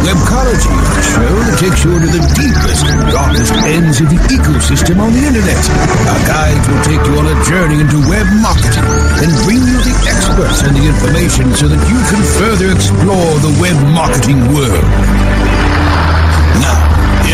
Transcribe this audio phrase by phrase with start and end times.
[0.00, 4.96] Webcology a show that takes you into the deepest and darkest ends of the ecosystem
[4.96, 5.60] on the internet.
[6.08, 8.88] Our guides will take you on a journey into web marketing
[9.20, 13.52] and bring you the experts and the information so that you can further explore the
[13.60, 15.59] web marketing world.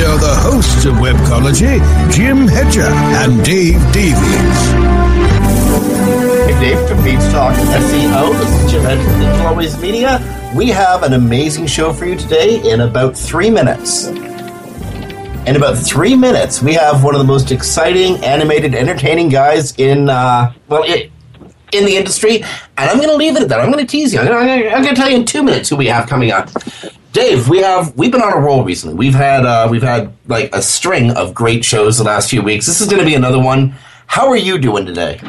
[0.07, 1.81] Are the hosts of Webcology,
[2.13, 4.61] Jim Hedger and Dave Davies.
[6.47, 8.39] Hey Dave from Beanstalk SEO.
[8.39, 10.21] This is Jim Hedger from Always Media.
[10.55, 14.07] We have an amazing show for you today in about three minutes.
[14.07, 20.09] In about three minutes, we have one of the most exciting, animated, entertaining guys in
[20.09, 21.11] uh, well, it,
[21.73, 22.43] in the industry.
[22.77, 23.61] And I'm going to leave it at that.
[23.61, 24.21] I'm going to tease you.
[24.21, 26.51] I'm going to tell you in two minutes who we have coming up.
[27.13, 28.95] Dave, we have we've been on a roll recently.
[28.95, 32.67] We've had uh, we've had like a string of great shows the last few weeks.
[32.67, 33.75] This is going to be another one.
[34.07, 35.21] How are you doing today?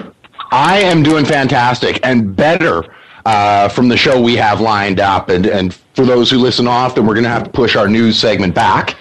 [0.52, 2.84] I am doing fantastic and better
[3.26, 5.30] uh, from the show we have lined up.
[5.30, 8.18] And, and for those who listen often, we're going to have to push our news
[8.18, 8.96] segment back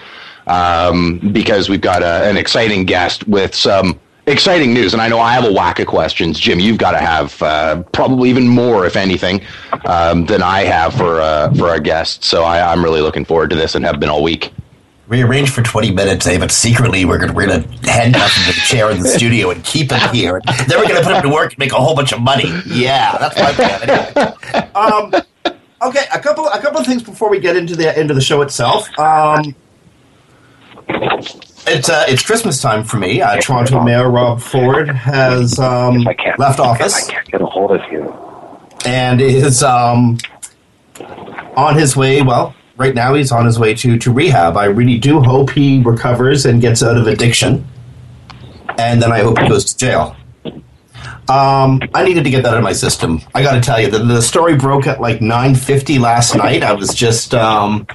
[0.47, 4.93] um, because we've got a, an exciting guest with some exciting news.
[4.93, 6.39] And I know I have a whack of questions.
[6.39, 9.41] Jim, you've got to have uh, probably even more, if anything,
[9.85, 12.27] um, than I have for, uh, for our guests.
[12.27, 14.53] So I, I'm really looking forward to this and have been all week
[15.09, 18.61] We arranged for 20 minutes, eh, but secretly we're going we're to handcuff him to
[18.61, 20.41] the chair in the studio and keep him here.
[20.67, 22.53] Then we're going to put him to work and make a whole bunch of money.
[22.67, 23.91] Yeah, that's my plan.
[23.91, 24.71] Anyway.
[24.75, 25.15] Um,
[25.83, 28.43] okay, a couple a couple of things before we get into the into the show
[28.43, 28.89] itself.
[28.99, 29.55] Um,
[31.67, 33.21] it's uh, it's Christmas time for me.
[33.21, 36.07] Uh, Toronto Mayor Rob Ford has um,
[36.39, 37.09] left office.
[37.09, 38.15] I can't get a hold of you.
[38.85, 40.19] And is um,
[41.57, 42.23] on his way.
[42.23, 44.57] Well, right now he's on his way to, to rehab.
[44.57, 47.67] I really do hope he recovers and gets out of addiction.
[48.79, 50.17] And then I hope he goes to jail.
[51.29, 53.21] Um, I needed to get that out of my system.
[53.35, 56.63] I got to tell you, the, the story broke at like 9.50 last night.
[56.63, 57.87] I was just um,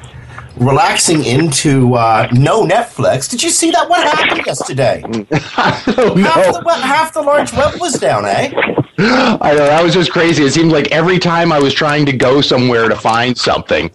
[0.57, 3.29] relaxing into uh, no Netflix.
[3.29, 3.89] Did you see that?
[3.89, 5.01] What happened yesterday?
[5.31, 8.51] half, the, half the large web was down, eh?
[8.97, 10.43] I know that was just crazy.
[10.43, 13.89] It seemed like every time I was trying to go somewhere to find something,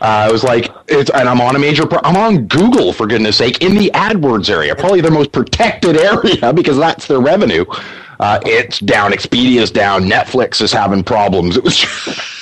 [0.00, 3.06] uh, I was like, it's, and I'm on a major, pro- I'm on Google for
[3.06, 7.64] goodness sake in the AdWords area, probably their most protected area because that's their revenue.
[8.18, 11.58] Uh, it's down, Expedia's down, Netflix is having problems.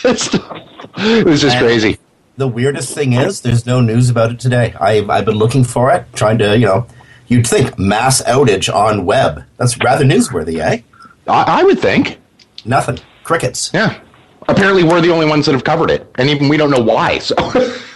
[0.04, 0.34] It was just,
[0.98, 1.98] it was just And crazy.
[2.36, 4.74] The weirdest thing is, there's no news about it today.
[4.80, 6.86] I've, I've been looking for it, trying to, you know,
[7.28, 9.44] you'd think mass outage on web.
[9.56, 10.82] That's rather newsworthy, eh?
[11.28, 12.18] I, I would think.
[12.64, 12.98] Nothing.
[13.22, 13.70] Crickets.
[13.72, 14.00] Yeah.
[14.48, 17.18] Apparently we're the only ones that have covered it, and even we don't know why.
[17.18, 17.34] So,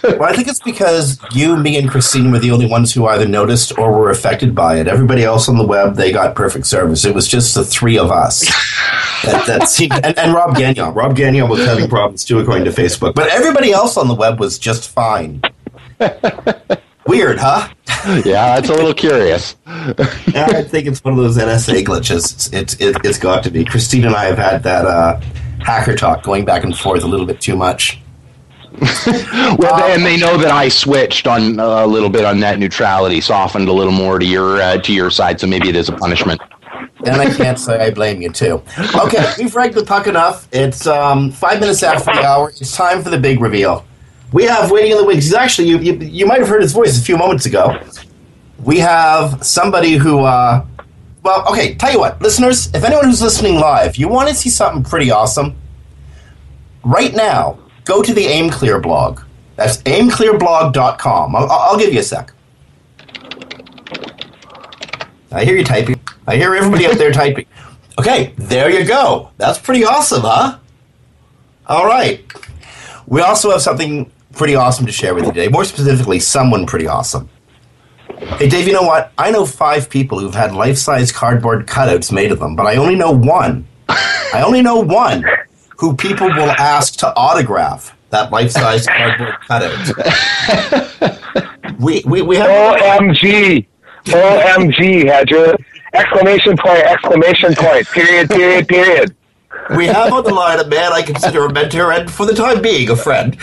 [0.03, 3.27] well, I think it's because you, me, and Christine were the only ones who either
[3.27, 4.87] noticed or were affected by it.
[4.87, 7.05] Everybody else on the web, they got perfect service.
[7.05, 8.45] It was just the three of us.
[9.23, 10.93] that, that seemed, and, and Rob Gagnon.
[10.93, 13.13] Rob Gagnon was having problems too, according to Facebook.
[13.13, 15.41] But everybody else on the web was just fine.
[17.07, 17.67] Weird, huh?
[18.23, 19.55] yeah, it's a little curious.
[19.65, 22.31] I think it's one of those NSA glitches.
[22.31, 23.65] It's it's, it, has got to be.
[23.65, 25.19] Christine and I have had that uh,
[25.61, 27.99] hacker talk going back and forth a little bit too much.
[29.07, 32.59] well, um, and they know that I switched on uh, a little bit on net
[32.59, 35.89] neutrality, softened a little more to your uh, to your side, so maybe it is
[35.89, 36.39] a punishment.
[37.05, 38.61] And I can't say I blame you too.
[38.95, 40.47] Okay, we've ragged the puck enough.
[40.51, 42.49] It's um, five minutes after the hour.
[42.49, 43.85] It's time for the big reveal.
[44.31, 45.33] We have waiting in the wings.
[45.33, 47.73] Actually, you, you, you might have heard his voice a few moments ago.
[48.63, 50.65] We have somebody who, uh,
[51.23, 54.49] well, okay, tell you what, listeners, if anyone who's listening live, you want to see
[54.49, 55.55] something pretty awesome,
[56.83, 59.21] right now, go to the AimClear blog.
[59.55, 61.35] That's aimclearblog.com.
[61.35, 62.31] I'll, I'll give you a sec.
[65.31, 65.99] I hear you typing.
[66.25, 67.45] I hear everybody up there typing.
[67.99, 69.31] Okay, there you go.
[69.37, 70.57] That's pretty awesome, huh?
[71.67, 72.23] All right.
[73.05, 75.47] We also have something pretty awesome to share with you today.
[75.49, 77.29] More specifically, someone pretty awesome.
[78.19, 79.13] Hey, Dave, you know what?
[79.17, 82.75] I know five people who've had life size cardboard cutouts made of them, but I
[82.75, 83.67] only know one.
[83.89, 85.25] I only know one
[85.77, 91.17] who people will ask to autograph that life size cardboard cutout.
[91.79, 92.49] we, we, we have.
[92.49, 93.65] OMG!
[94.05, 95.55] OMG, Hedger!
[95.93, 99.15] Exclamation point, exclamation point, period, period, period
[99.75, 102.61] we have on the line a man I consider a mentor and, for the time
[102.61, 103.33] being, a friend.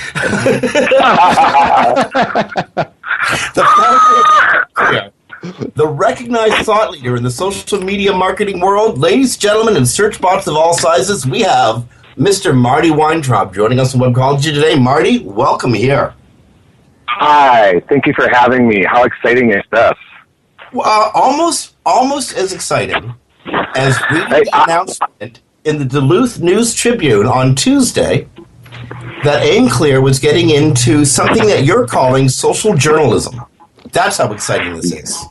[3.54, 3.62] the,
[4.76, 10.20] the recognized thought leader in the social media marketing world, ladies, and gentlemen, and search
[10.20, 12.56] bots of all sizes, we have Mr.
[12.56, 14.78] Marty Weintraub joining us on Webcology today.
[14.78, 16.14] Marty, welcome here.
[17.06, 18.84] Hi, thank you for having me.
[18.84, 19.92] How exciting is this?
[20.74, 23.14] Uh, almost, almost as exciting
[23.74, 28.28] as we hey, announcement in the Duluth News Tribune on Tuesday
[29.24, 33.40] that AimClear was getting into something that you're calling social journalism.
[33.96, 35.24] That's how exciting this is.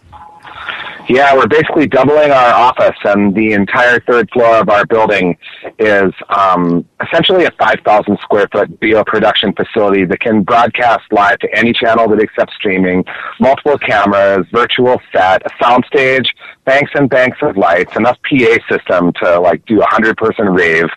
[1.08, 5.38] Yeah, we're basically doubling our office, and the entire third floor of our building
[5.78, 11.56] is um, essentially a 5,000 square foot video production facility that can broadcast live to
[11.56, 13.06] any channel that accepts streaming,
[13.40, 16.26] multiple cameras, virtual set, a soundstage,
[16.66, 20.90] banks and banks of lights, enough PA system to like do a hundred person rave.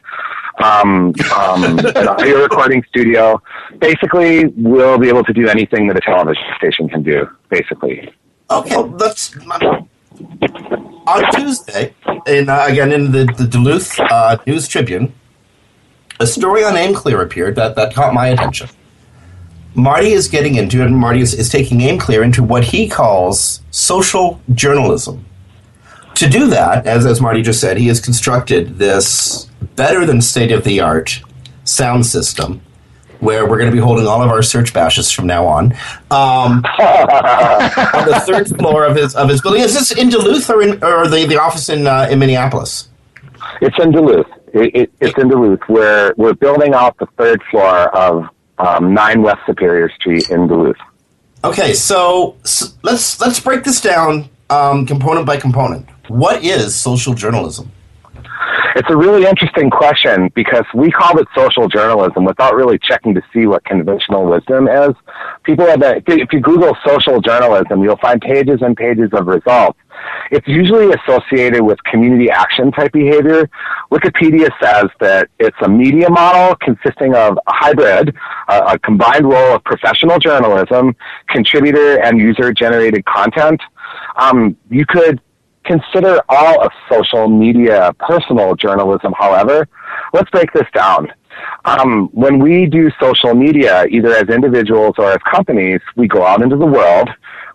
[0.63, 3.41] Um, um, recording studio.
[3.79, 7.29] Basically, we'll be able to do anything that a television station can do.
[7.49, 8.13] Basically.
[8.51, 9.37] Okay, that's
[11.07, 11.95] on Tuesday,
[12.27, 15.13] in uh, again in the, the Duluth uh, News Tribune,
[16.19, 18.69] a story on AimClear appeared that, that caught my attention.
[19.75, 23.63] Marty is getting into it, and Marty is, is taking AimClear into what he calls
[23.71, 25.25] social journalism
[26.19, 30.53] to do that, as, as Marty just said, he has constructed this better than state
[30.53, 31.21] of the art
[31.65, 32.61] sound system
[33.21, 35.73] where we're going to be holding all of our search bashes from now on
[36.11, 39.63] um, on the third floor of his of his building.
[39.63, 42.89] Is this in Duluth or in or the, the office in uh, in Minneapolis?
[43.61, 44.27] It's in Duluth.
[44.55, 45.61] It, it, it's in Duluth.
[45.69, 48.29] Where we're building out the third floor of
[48.59, 50.77] um, Nine West Superior Street in Duluth.
[51.45, 55.89] Okay, so, so let's let's break this down um, component by component.
[56.09, 57.71] What is social journalism?
[58.77, 63.23] It's a really interesting question because we called it social journalism without really checking to
[63.33, 64.95] see what conventional wisdom is.
[65.43, 69.79] People have been, if you Google social journalism, you'll find pages and pages of results.
[70.31, 73.51] It's usually associated with community action type behavior.
[73.91, 78.15] Wikipedia says that it's a media model consisting of a hybrid,
[78.49, 80.95] a, a combined role of professional journalism,
[81.29, 83.61] contributor and user generated content.
[84.17, 85.21] Um, you could
[85.69, 89.69] consider all of social media personal journalism, however.
[90.13, 91.13] Let's break this down.
[91.65, 96.43] Um, when we do social media, either as individuals or as companies, we go out
[96.43, 97.09] into the world,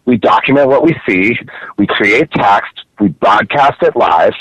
[0.05, 1.35] we document what we see,
[1.77, 4.33] we create text, we broadcast it live,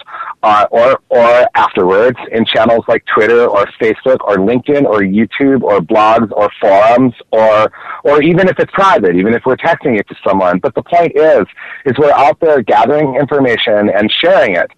[0.43, 5.81] uh, or or afterwards in channels like Twitter or Facebook or LinkedIn or YouTube or
[5.81, 7.73] blogs or forums or
[8.05, 10.59] or even if it's private, even if we're texting it to someone.
[10.59, 11.47] But the point is,
[11.85, 14.71] is we're out there gathering information and sharing it.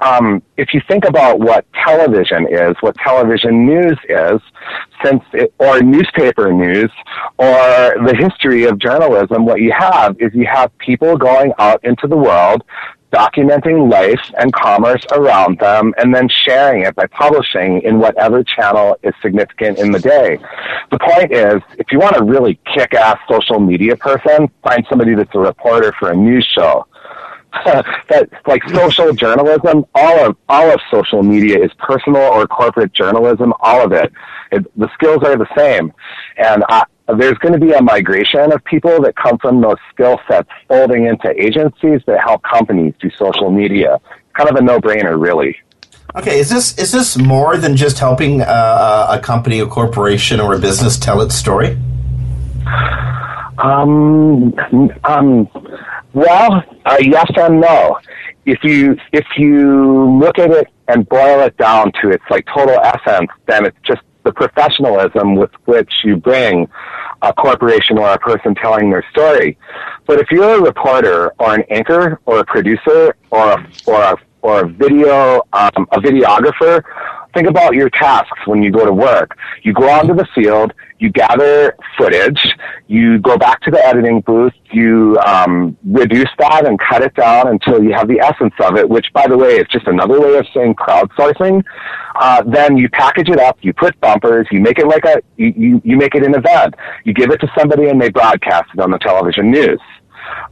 [0.00, 4.40] Um, if you think about what television is, what television news is,
[5.04, 6.90] since it, or newspaper news
[7.38, 12.06] or the history of journalism, what you have is you have people going out into
[12.06, 12.62] the world
[13.12, 18.96] documenting life and commerce around them, and then sharing it by publishing in whatever channel
[19.02, 20.38] is significant in the day.
[20.90, 25.14] The point is, if you want a really kick ass social media person, find somebody
[25.14, 26.86] that's a reporter for a news show.
[27.64, 33.54] that like social journalism, all of all of social media is personal or corporate journalism.
[33.60, 34.12] All of it,
[34.52, 35.92] it the skills are the same,
[36.36, 36.84] and I,
[37.16, 41.06] there's going to be a migration of people that come from those skill sets folding
[41.06, 43.98] into agencies that help companies do social media.
[44.34, 45.56] Kind of a no-brainer, really.
[46.16, 50.54] Okay, is this is this more than just helping uh, a company, a corporation, or
[50.54, 51.76] a business tell its story?
[53.58, 54.54] Um,
[55.04, 55.48] um,
[56.12, 57.98] well, uh, yes and no.
[58.46, 62.78] If you if you look at it and boil it down to its like total
[62.80, 66.68] essence, then it's just the professionalism with which you bring
[67.22, 69.56] a corporation or a person telling their story.
[70.06, 74.16] But if you're a reporter or an anchor or a producer or a, or a,
[74.42, 76.82] or a video um, a videographer,
[77.38, 79.38] think about your tasks when you go to work.
[79.62, 82.44] You go onto the field, you gather footage,
[82.88, 87.46] you go back to the editing booth, you um, reduce that and cut it down
[87.46, 90.36] until you have the essence of it, which, by the way, is just another way
[90.36, 91.62] of saying crowdsourcing.
[92.16, 95.54] Uh, then you package it up, you put bumpers, you make it like a, you,
[95.56, 96.74] you, you make it an event.
[97.04, 99.80] You give it to somebody and they broadcast it on the television news.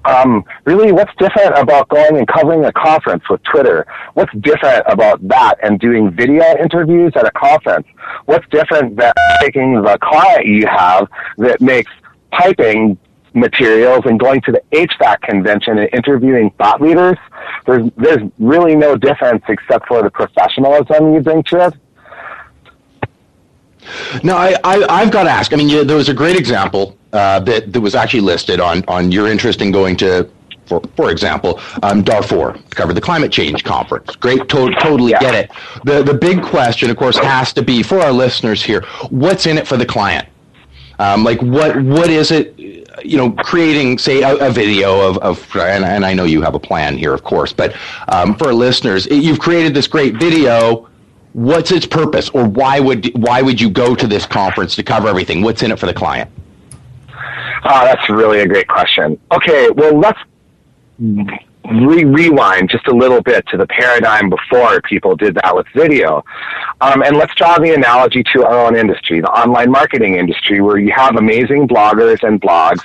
[0.05, 3.87] Um, really, what's different about going and covering a conference with Twitter?
[4.15, 7.87] What's different about that and doing video interviews at a conference?
[8.27, 11.09] What's different than taking the client you have
[11.39, 11.91] that makes
[12.31, 12.99] piping
[13.35, 17.19] materials and going to the HVAC convention and interviewing thought leaders?
[17.67, 21.75] There's, there's really no difference except for the professionalism you bring to it.
[24.25, 25.53] No, I, I, have got to ask.
[25.53, 28.85] I mean, you, there was a great example uh, that, that was actually listed on,
[28.89, 30.29] on your interest in going to,
[30.67, 34.15] for, for example, um, Darfur, cover the climate change conference.
[34.17, 35.21] Great, to- totally yeah.
[35.21, 35.51] get it.
[35.85, 39.59] The, the big question, of course, has to be for our listeners here what's in
[39.59, 40.29] it for the client?
[40.99, 42.59] Um, like, what what is it?
[42.59, 46.55] You know, creating, say, a, a video of, of and, and, I know you have
[46.55, 47.77] a plan here, of course, but
[48.09, 50.89] um, for our listeners, you've created this great video
[51.37, 55.07] what's its purpose or why would why would you go to this conference to cover
[55.07, 56.31] everything what's in it for the client
[57.69, 59.19] oh that's really a great question.
[59.33, 60.21] Okay well let's
[60.99, 66.25] re- rewind just a little bit to the paradigm before people did that with video.
[66.81, 70.79] Um, and let's draw the analogy to our own industry the online marketing industry where
[70.79, 72.83] you have amazing bloggers and blogs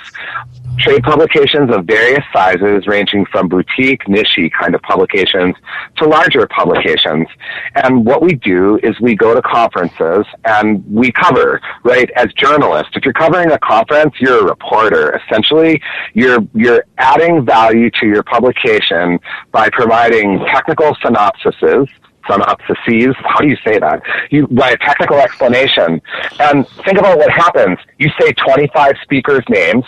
[0.78, 5.54] trade publications of various sizes, ranging from boutique, niche kind of publications
[5.96, 7.28] to larger publications.
[7.74, 12.92] And what we do is we go to conferences and we cover, right, as journalists.
[12.94, 15.20] If you're covering a conference, you're a reporter.
[15.26, 15.80] Essentially,
[16.14, 19.18] you're, you're adding value to your publication
[19.50, 21.88] by providing technical synopsises
[22.28, 23.14] synopsises.
[23.24, 24.02] How do you say that?
[24.30, 26.00] You write a technical explanation.
[26.40, 27.78] And think about what happens.
[27.98, 29.84] You say 25 speakers' names.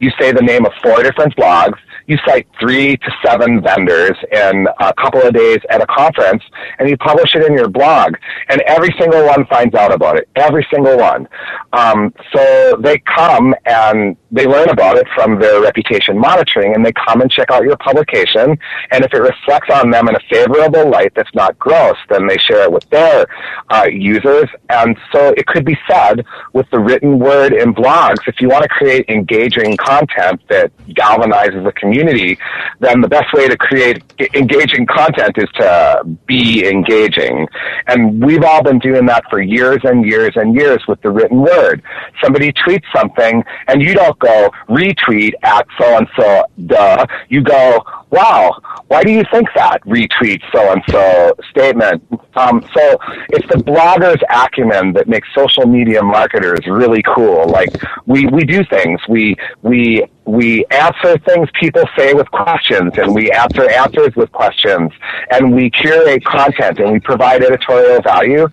[0.00, 4.68] You say the name of four different blogs you cite three to seven vendors in
[4.80, 6.42] a couple of days at a conference
[6.78, 8.14] and you publish it in your blog
[8.48, 11.28] and every single one finds out about it every single one
[11.72, 16.92] um, so they come and they learn about it from their reputation monitoring and they
[16.92, 18.56] come and check out your publication
[18.90, 22.38] and if it reflects on them in a favorable light that's not gross then they
[22.38, 23.26] share it with their
[23.70, 28.40] uh, users and so it could be said with the written word in blogs if
[28.40, 32.38] you want to create engaging content that galvanizes community community,
[32.80, 34.02] then the best way to create
[34.34, 37.46] engaging content is to be engaging.
[37.86, 41.40] And we've all been doing that for years and years and years with the written
[41.40, 41.82] word.
[42.22, 47.06] Somebody tweets something and you don't go retweet at so and so, duh.
[47.28, 47.84] You go,
[48.16, 49.82] wow, why do you think that?
[49.84, 52.02] Retweet so and so statement.
[52.34, 52.98] Um, so
[53.30, 57.46] it's the blogger's acumen that makes social media marketers really cool.
[57.48, 57.70] Like
[58.06, 59.00] we, we do things.
[59.08, 64.92] We, we we answer things people say with questions and we answer answers with questions
[65.30, 68.48] and we curate content and we provide editorial value.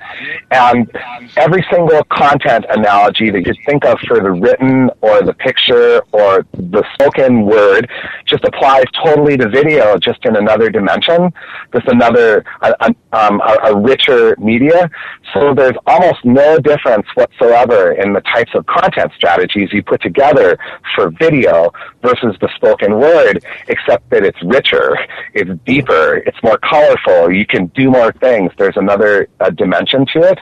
[0.52, 0.90] And
[1.36, 6.46] every single content analogy that you think of for the written or the picture or
[6.54, 7.90] the spoken word
[8.26, 11.34] just applies totally to video just in another dimension
[11.74, 14.90] just another a, um, a, a richer media
[15.34, 20.58] so there's almost no difference whatsoever in the types of content strategies you put together
[20.96, 21.72] for video
[22.02, 24.98] versus the spoken word, except that it's richer,
[25.34, 27.32] it's deeper, it's more colorful.
[27.32, 28.52] You can do more things.
[28.58, 30.40] There's another uh, dimension to it.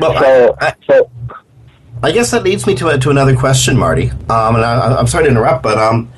[0.00, 1.10] Well, so, I, I, so
[2.02, 4.10] I guess that leads me to to another question, Marty.
[4.10, 6.12] Um, and I, am sorry to interrupt, but um,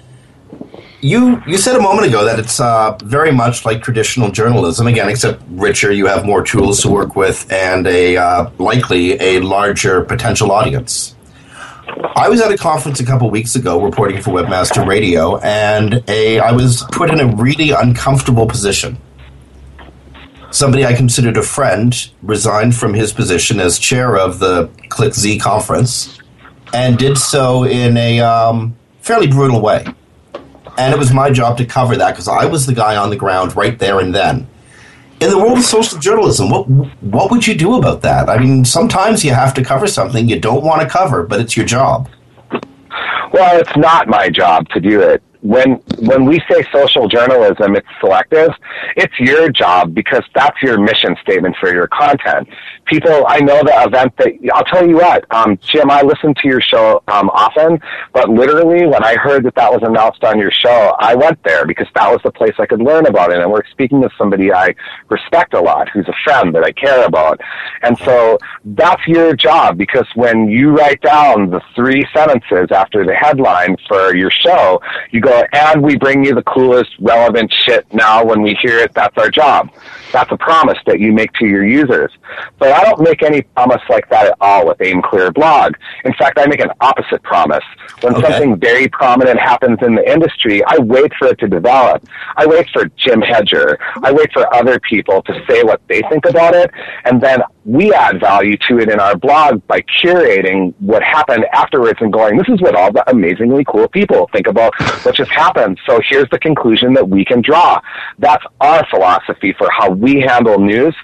[1.00, 4.86] you you said a moment ago that it's uh, very much like traditional journalism.
[4.86, 9.40] Again, except richer, you have more tools to work with, and a uh, likely a
[9.40, 11.14] larger potential audience.
[12.16, 16.38] I was at a conference a couple weeks ago reporting for Webmaster Radio, and a
[16.38, 18.98] I was put in a really uncomfortable position.
[20.50, 26.18] Somebody I considered a friend resigned from his position as chair of the ClickZ conference,
[26.72, 29.84] and did so in a um, fairly brutal way.
[30.78, 33.16] And it was my job to cover that because I was the guy on the
[33.16, 34.46] ground right there and then.
[35.20, 38.28] In the world of social journalism, what what would you do about that?
[38.28, 41.56] I mean, sometimes you have to cover something you don't want to cover, but it's
[41.56, 42.10] your job.
[43.32, 47.86] Well, it's not my job to do it when when we say social journalism, it's
[48.00, 48.50] selective.
[48.96, 52.48] It's your job because that's your mission statement for your content.
[52.86, 55.90] People, I know the event that I'll tell you what, um, Jim.
[55.90, 57.80] I listen to your show um, often,
[58.12, 61.66] but literally when I heard that that was announced on your show, I went there
[61.66, 63.40] because that was the place I could learn about it.
[63.40, 64.74] And we're speaking to somebody I
[65.08, 67.40] respect a lot, who's a friend that I care about,
[67.82, 73.14] and so that's your job because when you write down the three sentences after the
[73.14, 78.24] headline for your show, you go and we bring you the coolest, relevant shit now
[78.24, 78.92] when we hear it.
[78.94, 79.70] That's our job.
[80.16, 82.10] That's a promise that you make to your users.
[82.58, 85.74] But I don't make any promise like that at all with Aim Clear Blog.
[86.06, 87.62] In fact, I make an opposite promise.
[88.00, 88.22] When okay.
[88.22, 92.02] something very prominent happens in the industry, I wait for it to develop.
[92.34, 93.78] I wait for Jim Hedger.
[94.02, 96.70] I wait for other people to say what they think about it,
[97.04, 101.98] and then we add value to it in our blog by curating what happened afterwards
[102.00, 104.72] and going, this is what all the amazingly cool people think about
[105.04, 105.78] what just happened.
[105.84, 107.80] So here's the conclusion that we can draw.
[108.20, 110.94] That's our philosophy for how we handle news.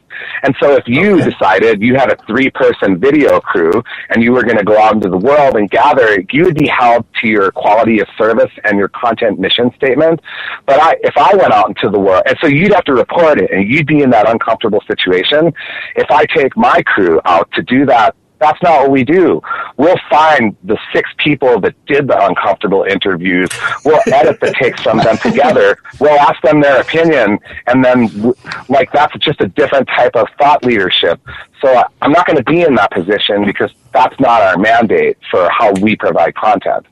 [0.44, 1.30] And so if you okay.
[1.30, 4.94] decided you had a three person video crew and you were going to go out
[4.94, 8.78] into the world and gather, you would be held to your quality of service and
[8.78, 10.20] your content mission statement.
[10.66, 13.40] But I, if I went out into the world, and so you'd have to report
[13.40, 15.52] it and you'd be in that uncomfortable situation.
[15.96, 19.40] If I take my crew out to do that that's not what we do.
[19.76, 23.48] We'll find the six people that did the uncomfortable interviews.
[23.84, 25.78] We'll edit the takes from them together.
[26.00, 27.38] We'll ask them their opinion,
[27.68, 28.34] and then
[28.68, 31.20] like that's just a different type of thought leadership.
[31.60, 35.18] So uh, I'm not going to be in that position because that's not our mandate
[35.30, 36.86] for how we provide content.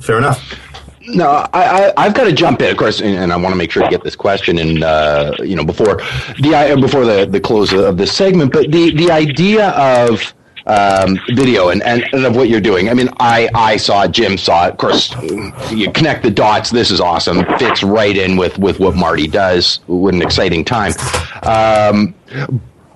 [0.00, 0.69] Fair enough.
[1.14, 3.70] No, I, I have got to jump in, of course, and, I want to make
[3.70, 5.96] sure to get this question in, uh, you know, before
[6.38, 8.52] the before the the close of this segment.
[8.52, 10.34] But the the idea of
[10.66, 12.88] um, video and, and, and, of what you're doing.
[12.88, 14.72] I mean, I, I saw it, Jim saw it.
[14.72, 15.14] Of course,
[15.70, 16.70] you connect the dots.
[16.70, 17.44] This is awesome.
[17.58, 19.80] Fits right in with, with what Marty does.
[19.86, 20.92] What an exciting time.
[21.42, 22.14] Um,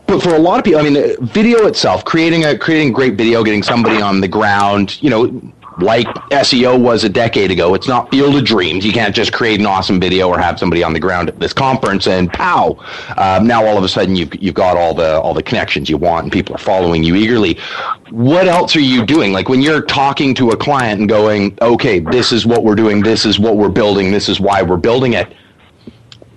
[0.06, 3.42] but for a lot of people, I mean, video itself, creating a creating great video,
[3.42, 7.74] getting somebody on the ground, you know, like SEO was a decade ago.
[7.74, 8.84] It's not field of dreams.
[8.84, 11.52] You can't just create an awesome video or have somebody on the ground at this
[11.52, 12.78] conference and pow.
[13.16, 15.96] Um, now all of a sudden you've you've got all the all the connections you
[15.96, 17.58] want and people are following you eagerly.
[18.10, 19.32] What else are you doing?
[19.32, 23.02] Like when you're talking to a client and going, okay, this is what we're doing.
[23.02, 24.10] This is what we're building.
[24.10, 25.32] This is why we're building it.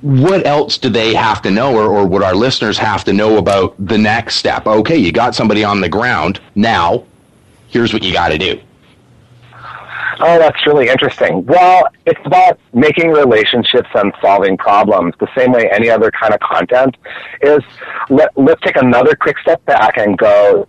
[0.01, 3.37] What else do they have to know, or, or would our listeners have to know
[3.37, 4.67] about the next step?
[4.67, 6.39] Okay, you got somebody on the ground.
[6.53, 7.03] Now,
[7.67, 8.61] here's what you got to do.
[10.19, 11.45] Oh, that's really interesting.
[11.45, 16.39] Well, it's about making relationships and solving problems the same way any other kind of
[16.39, 16.97] content
[17.41, 17.61] is.
[18.09, 20.67] Let, let's take another quick step back and go,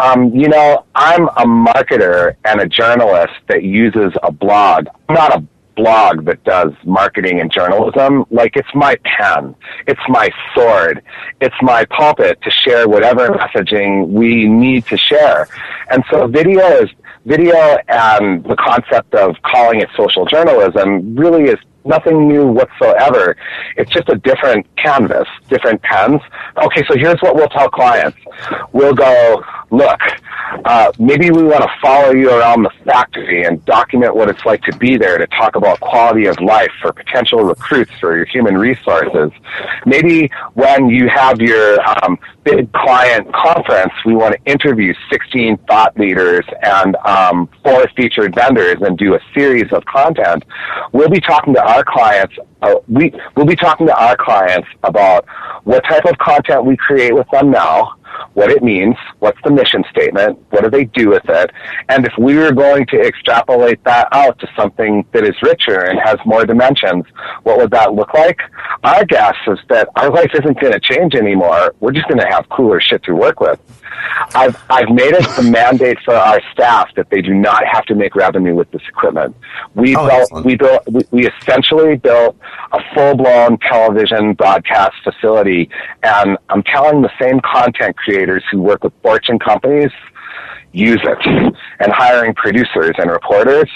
[0.00, 4.86] um, you know, I'm a marketer and a journalist that uses a blog.
[5.08, 5.44] I'm not a
[5.76, 8.26] blog that does marketing and journalism.
[8.30, 9.54] Like it's my pen,
[9.86, 11.02] it's my sword,
[11.40, 15.48] it's my pulpit to share whatever messaging we need to share.
[15.90, 16.90] And so video is
[17.24, 21.58] video and the concept of calling it social journalism really is
[21.90, 23.36] nothing new whatsoever.
[23.76, 26.22] It's just a different canvas, different pens.
[26.56, 28.16] Okay, so here's what we'll tell clients.
[28.72, 30.00] We'll go, look,
[30.64, 34.62] uh, maybe we want to follow you around the factory and document what it's like
[34.62, 38.56] to be there to talk about quality of life for potential recruits for your human
[38.56, 39.30] resources.
[39.86, 45.96] Maybe when you have your um, big client conference, we want to interview 16 thought
[45.98, 50.44] leaders and um, four featured vendors and do a series of content.
[50.92, 52.34] We'll be talking to our clients.
[52.62, 55.26] Uh, we we'll be talking to our clients about
[55.64, 57.96] what type of content we create with them now
[58.34, 61.50] what it means, what's the mission statement, what do they do with it,
[61.88, 65.98] and if we were going to extrapolate that out to something that is richer and
[66.00, 67.04] has more dimensions,
[67.42, 68.40] what would that look like?
[68.84, 71.74] Our guess is that our life isn't going to change anymore.
[71.80, 73.60] We're just going to have cooler shit to work with.
[74.34, 77.94] I've, I've made it the mandate for our staff that they do not have to
[77.94, 79.34] make revenue with this equipment.
[79.74, 80.46] We Oh, built, excellent.
[80.46, 82.36] we built, we, we essentially built
[82.72, 85.68] a full-blown television broadcast facility,
[86.02, 89.90] and I'm telling the same content creators who work with Fortune companies
[90.72, 93.68] use it, and hiring producers and reporters.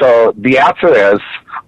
[0.00, 1.18] So the answer is,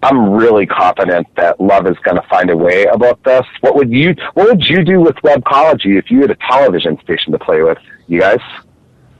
[0.03, 3.45] I'm really confident that Love is going to find a way about this.
[3.61, 7.33] What would you What would you do with Webcology if you had a television station
[7.33, 7.79] to play with?
[8.07, 8.41] You guys?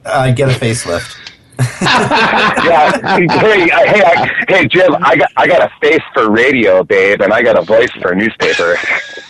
[0.05, 1.17] Uh, get a facelift.
[1.81, 3.17] yeah.
[3.17, 4.95] Hey, hey, I, hey, Jim.
[5.03, 8.13] I got I got a face for radio, babe, and I got a voice for
[8.13, 8.77] newspaper.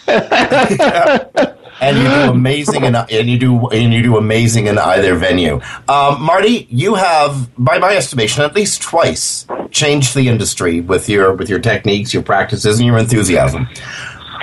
[1.82, 5.62] and you do amazing in and you do and you do amazing in either venue.
[5.88, 11.34] Um, Marty, you have, by my estimation, at least twice changed the industry with your
[11.34, 13.68] with your techniques, your practices, and your enthusiasm.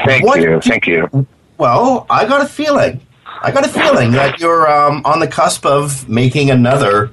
[0.05, 0.61] Thank What- you.
[0.61, 1.27] Thank you.
[1.57, 3.01] Well, I got a feeling,
[3.43, 7.11] I got a feeling that you're um, on the cusp of making another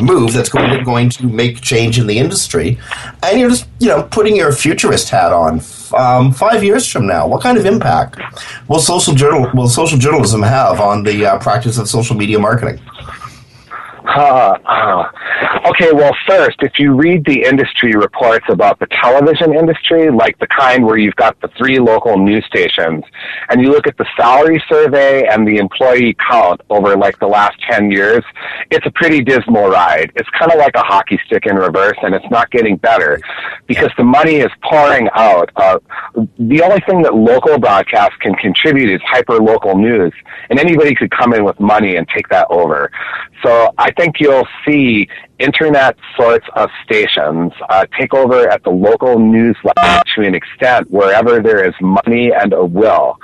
[0.00, 2.78] move that's going to going to make change in the industry,
[3.22, 5.60] and you're just you know putting your futurist hat on.
[5.96, 8.20] Um, five years from now, what kind of impact
[8.68, 12.78] will social journal will social journalism have on the uh, practice of social media marketing?
[14.08, 15.04] Uh, uh,
[15.68, 20.46] okay, well, first, if you read the industry reports about the television industry, like the
[20.46, 23.04] kind where you've got the three local news stations,
[23.50, 27.60] and you look at the salary survey and the employee count over like the last
[27.70, 28.24] 10 years,
[28.70, 30.10] it's a pretty dismal ride.
[30.16, 33.20] It's kind of like a hockey stick in reverse, and it's not getting better
[33.66, 35.50] because the money is pouring out.
[35.54, 35.78] Uh,
[36.38, 40.14] the only thing that local broadcasts can contribute is hyper local news,
[40.48, 42.90] and anybody could come in with money and take that over.
[43.44, 49.18] So I think you'll see internet sorts of stations uh, take over at the local
[49.18, 53.16] news level to an extent wherever there is money and a will.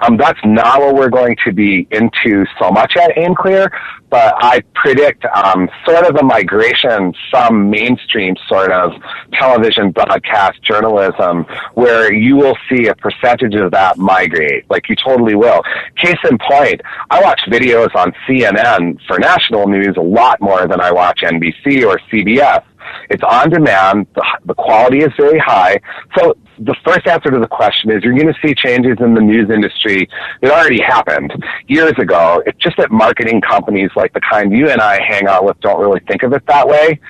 [0.00, 3.70] Um, that's not what we're going to be into so much at AimClear,
[4.10, 8.92] but I predict um, sort of a migration, some mainstream sort of
[9.32, 14.68] television broadcast journalism, where you will see a percentage of that migrate.
[14.68, 15.62] Like you totally will.
[15.96, 20.80] Case in point, I watch videos on CNN for national news a lot more than
[20.80, 22.64] I watch NBC or CBS.
[23.10, 24.06] It's on demand.
[24.14, 25.80] The, the quality is very high.
[26.16, 29.20] So the first answer to the question is you're going to see changes in the
[29.20, 30.08] news industry
[30.40, 31.32] that already happened
[31.66, 32.42] years ago.
[32.46, 35.80] It's just that marketing companies like the kind you and I hang out with don't
[35.80, 37.00] really think of it that way.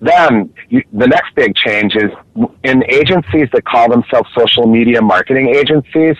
[0.00, 2.10] Then you, the next big change is
[2.62, 6.16] in agencies that call themselves social media marketing agencies.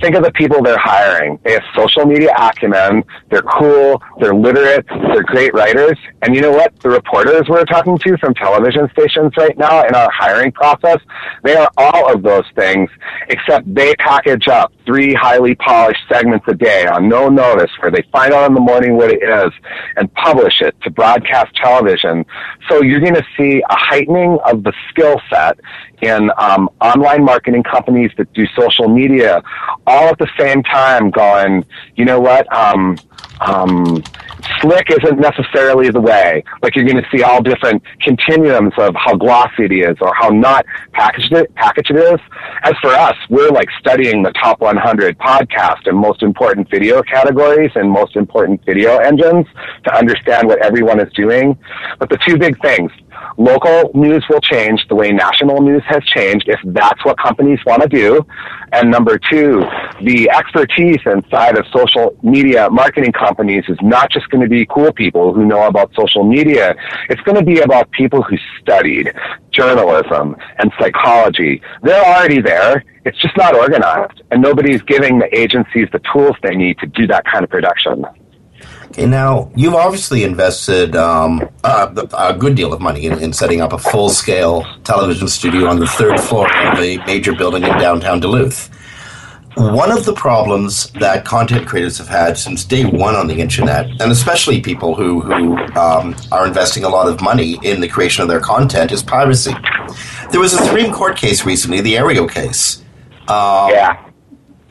[0.00, 1.38] Think of the people they're hiring.
[1.44, 3.04] They have social media acumen.
[3.30, 4.02] They're cool.
[4.20, 4.86] They're literate.
[4.88, 5.98] They're great writers.
[6.22, 6.78] And you know what?
[6.80, 10.98] The reporters we're talking to from television stations right now in our hiring process,
[11.42, 12.90] they are all of those things,
[13.28, 18.02] except they package up three highly polished segments a day on no notice where they
[18.10, 19.52] find out in the morning what it is
[19.96, 22.24] and publish it to broadcast television.
[22.68, 25.58] So you're going to see a heightening of the skill set
[26.02, 29.42] in um, online marketing companies that do social media
[29.86, 32.50] all at the same time going, you know what?
[32.52, 32.96] Um,
[33.40, 34.02] um,
[34.60, 36.42] slick isn't necessarily the way.
[36.62, 40.28] Like you're going to see all different continuums of how glossy it is or how
[40.28, 42.20] not packaged it, packaged it is.
[42.62, 47.72] As for us, we're like studying the top 100 podcast and most important video categories
[47.74, 49.46] and most important video engines
[49.84, 51.58] to understand what everyone is doing.
[51.98, 52.90] But the two big things,
[53.36, 57.82] local news will change the way national news has changed if that's what companies want
[57.82, 58.26] to do.
[58.72, 59.64] And number two,
[60.02, 64.92] the expertise inside of social media marketing companies is not just going to be cool
[64.92, 66.74] people who know about social media.
[67.08, 69.12] It's going to be about people who studied
[69.50, 71.62] journalism and psychology.
[71.82, 72.84] They're already there.
[73.04, 74.22] It's just not organized.
[74.30, 78.04] And nobody's giving the agencies the tools they need to do that kind of production.
[78.96, 83.60] Okay, now you've obviously invested um, a, a good deal of money in, in setting
[83.60, 88.20] up a full-scale television studio on the third floor of a major building in downtown
[88.20, 88.70] Duluth.
[89.58, 93.84] One of the problems that content creators have had since day one on the internet,
[94.00, 98.22] and especially people who, who um, are investing a lot of money in the creation
[98.22, 99.52] of their content, is piracy.
[100.30, 102.78] There was a Supreme Court case recently, the Aereo case.
[103.28, 104.08] Um, Yeah.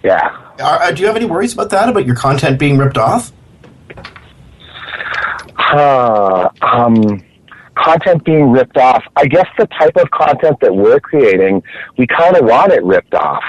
[0.04, 0.36] Yeah.
[0.60, 3.32] are, are- do you have any worries about that, about your content being ripped off?
[5.58, 7.24] Uh, um,
[7.76, 9.04] content being ripped off.
[9.16, 11.64] I guess the type of content that we're creating,
[11.98, 13.44] we kind of want it ripped off.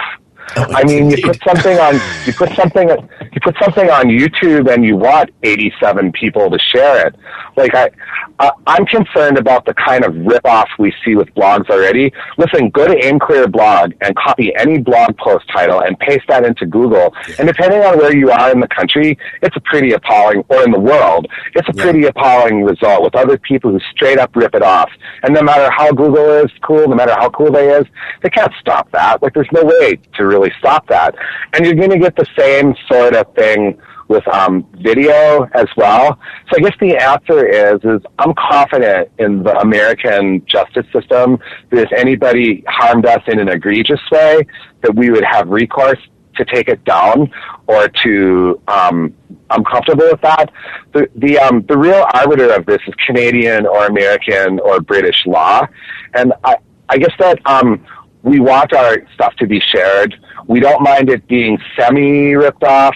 [0.56, 1.94] I mean, you put something on
[2.26, 7.06] you put something you put something on YouTube and you want 87 people to share
[7.06, 7.16] it.
[7.56, 7.90] Like I,
[8.38, 12.12] uh, I'm concerned about the kind of ripoff we see with blogs already.
[12.36, 16.66] Listen, go to AimClear blog and copy any blog post title and paste that into
[16.66, 17.14] Google.
[17.38, 20.70] And depending on where you are in the country, it's a pretty appalling, or in
[20.70, 21.82] the world, it's a Yeah.
[21.82, 24.90] pretty appalling result with other people who straight up rip it off.
[25.22, 27.86] And no matter how Google is cool, no matter how cool they is,
[28.22, 29.22] they can't stop that.
[29.22, 31.14] Like there's no way to really stop that.
[31.52, 36.18] And you're going to get the same sort of thing with um, video as well.
[36.48, 41.38] So I guess the answer is is I'm confident in the American justice system
[41.70, 44.46] that if anybody harmed us in an egregious way,
[44.82, 45.98] that we would have recourse
[46.36, 47.30] to take it down
[47.66, 49.14] or to um,
[49.50, 50.52] I'm comfortable with that.
[50.92, 55.66] The the um, the real arbiter of this is Canadian or American or British law,
[56.14, 56.56] and I
[56.88, 57.84] I guess that um,
[58.22, 60.18] we want our stuff to be shared.
[60.46, 62.94] We don't mind it being semi ripped off,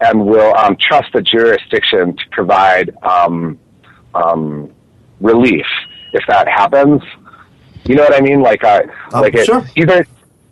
[0.00, 3.58] and we'll um, trust the jurisdiction to provide um,
[4.14, 4.70] um,
[5.20, 5.66] relief
[6.12, 7.02] if that happens.
[7.84, 8.40] You know what I mean?
[8.40, 8.82] Like, uh,
[9.12, 9.64] Oh, like it, sure.
[9.76, 10.06] either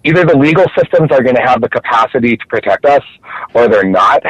[0.04, 3.02] either the legal systems are going to have the capacity to protect us,
[3.54, 4.22] or they're not.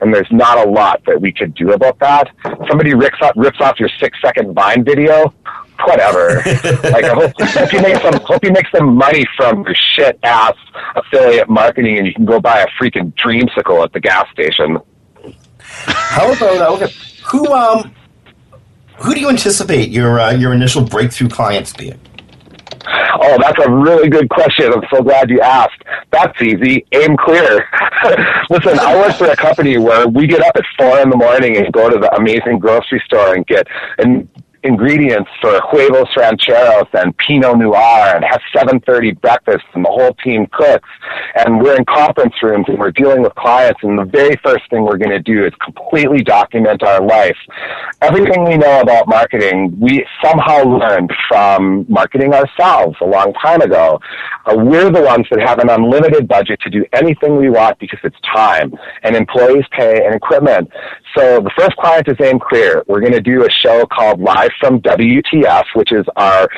[0.00, 2.30] And there's not a lot that we could do about that.
[2.68, 5.34] Somebody rips off, rips off your six second Vine video.
[5.84, 6.36] Whatever.
[6.84, 10.18] like, I hope, hope you make some, hope you make some money from your shit
[10.22, 10.54] ass
[10.94, 14.78] affiliate marketing, and you can go buy a freaking dreamsicle at the gas station.
[15.58, 16.88] How about uh,
[17.24, 17.94] who um
[18.98, 22.00] who do you anticipate your uh, your initial breakthrough clients being?
[22.86, 24.72] Oh, that's a really good question.
[24.72, 25.82] I'm so glad you asked.
[26.10, 26.84] That's easy.
[26.92, 27.66] Aim clear.
[28.50, 31.56] Listen, I work for a company where we get up at four in the morning
[31.56, 33.66] and go to the amazing grocery store and get
[33.98, 34.28] and
[34.64, 40.46] ingredients for huevos rancheros and pinot noir and have 7.30 breakfast and the whole team
[40.52, 40.88] cooks.
[41.36, 44.84] And we're in conference rooms and we're dealing with clients and the very first thing
[44.84, 47.36] we're going to do is completely document our life.
[48.00, 54.00] Everything we know about marketing we somehow learned from marketing ourselves a long time ago.
[54.46, 57.98] Uh, we're the ones that have an unlimited budget to do anything we want because
[58.02, 58.72] it's time
[59.02, 60.70] and employees pay and equipment
[61.16, 64.50] so the first client is aim clear we're going to do a show called live
[64.60, 66.48] from wtf which is our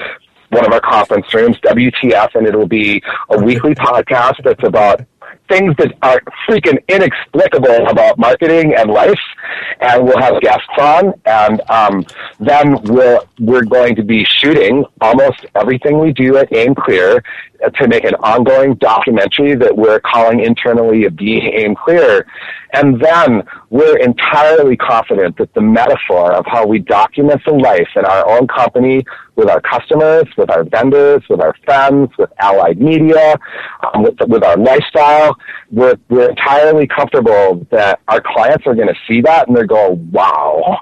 [0.51, 5.01] one of our conference rooms, WTF, and it'll be a weekly podcast that's about
[5.49, 9.21] things that are freaking inexplicable about marketing and life.
[9.81, 12.05] And we'll have guests on, and um,
[12.41, 17.23] then we'll, we're going to be shooting almost everything we do at Aim Clear
[17.75, 22.27] to make an ongoing documentary that we're calling internally Being Aim Clear.
[22.73, 28.05] And then we're entirely confident that the metaphor of how we document the life in
[28.05, 29.05] our own company
[29.37, 33.37] with our customers, with our vendors, with our friends, with allied media,
[33.95, 35.37] um, with, with our lifestyle,
[35.71, 40.11] we're, we're entirely comfortable that our clients are going to see that and they're going,
[40.11, 40.79] wow,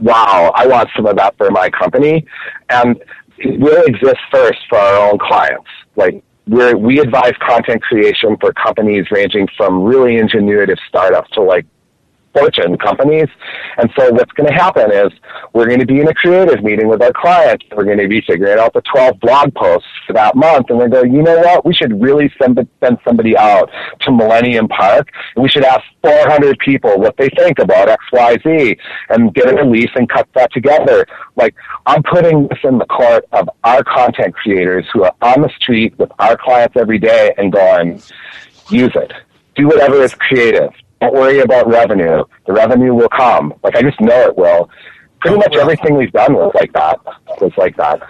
[0.00, 2.26] wow, I want some of that for my company.
[2.70, 2.96] And
[3.38, 5.68] it will exist first for our own clients.
[5.94, 11.66] Like, we're, we advise content creation for companies ranging from really ingenuitive startups to like
[12.38, 13.28] fortune companies.
[13.76, 15.12] And so what's going to happen is
[15.52, 17.64] we're going to be in a creative meeting with our client.
[17.76, 20.66] We're going to be figuring out the 12 blog posts for that month.
[20.70, 21.64] And we're going, you know what?
[21.64, 23.70] We should really send, send somebody out
[24.00, 25.08] to Millennium Park.
[25.36, 28.78] And we should ask 400 people what they think about XYZ
[29.10, 31.06] and get a release and cut that together.
[31.36, 31.54] Like
[31.86, 35.98] I'm putting this in the court of our content creators who are on the street
[35.98, 38.02] with our clients every day and going,
[38.70, 39.12] use it.
[39.56, 40.70] Do whatever is creative.
[41.00, 42.24] Don't worry about revenue.
[42.46, 43.54] The revenue will come.
[43.62, 44.68] Like I just know it will.
[45.20, 45.60] Pretty Oh, much well.
[45.62, 46.98] everything we've done was like that.
[47.40, 48.00] Was like that.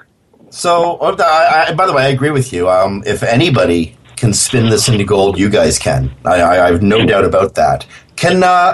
[0.50, 2.70] So, I, I, by the way, I agree with you.
[2.70, 6.10] Um, if anybody can spin this into gold, you guys can.
[6.24, 7.86] I, I, I have no doubt about that.
[8.16, 8.72] Can uh,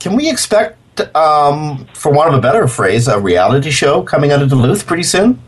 [0.00, 0.78] can we expect,
[1.14, 5.02] um, for want of a better phrase, a reality show coming out of Duluth pretty
[5.02, 5.40] soon?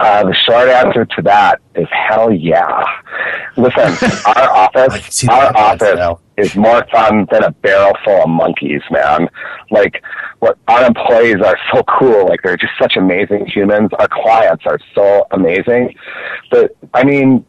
[0.00, 2.84] Uh, the short answer to that is hell yeah.
[3.56, 6.20] Listen, our office, our office now.
[6.36, 9.28] is more fun than a barrel full of monkeys, man.
[9.70, 10.02] Like,
[10.40, 12.26] what our employees are so cool.
[12.26, 13.90] Like, they're just such amazing humans.
[13.98, 15.94] Our clients are so amazing.
[16.50, 17.44] But I mean,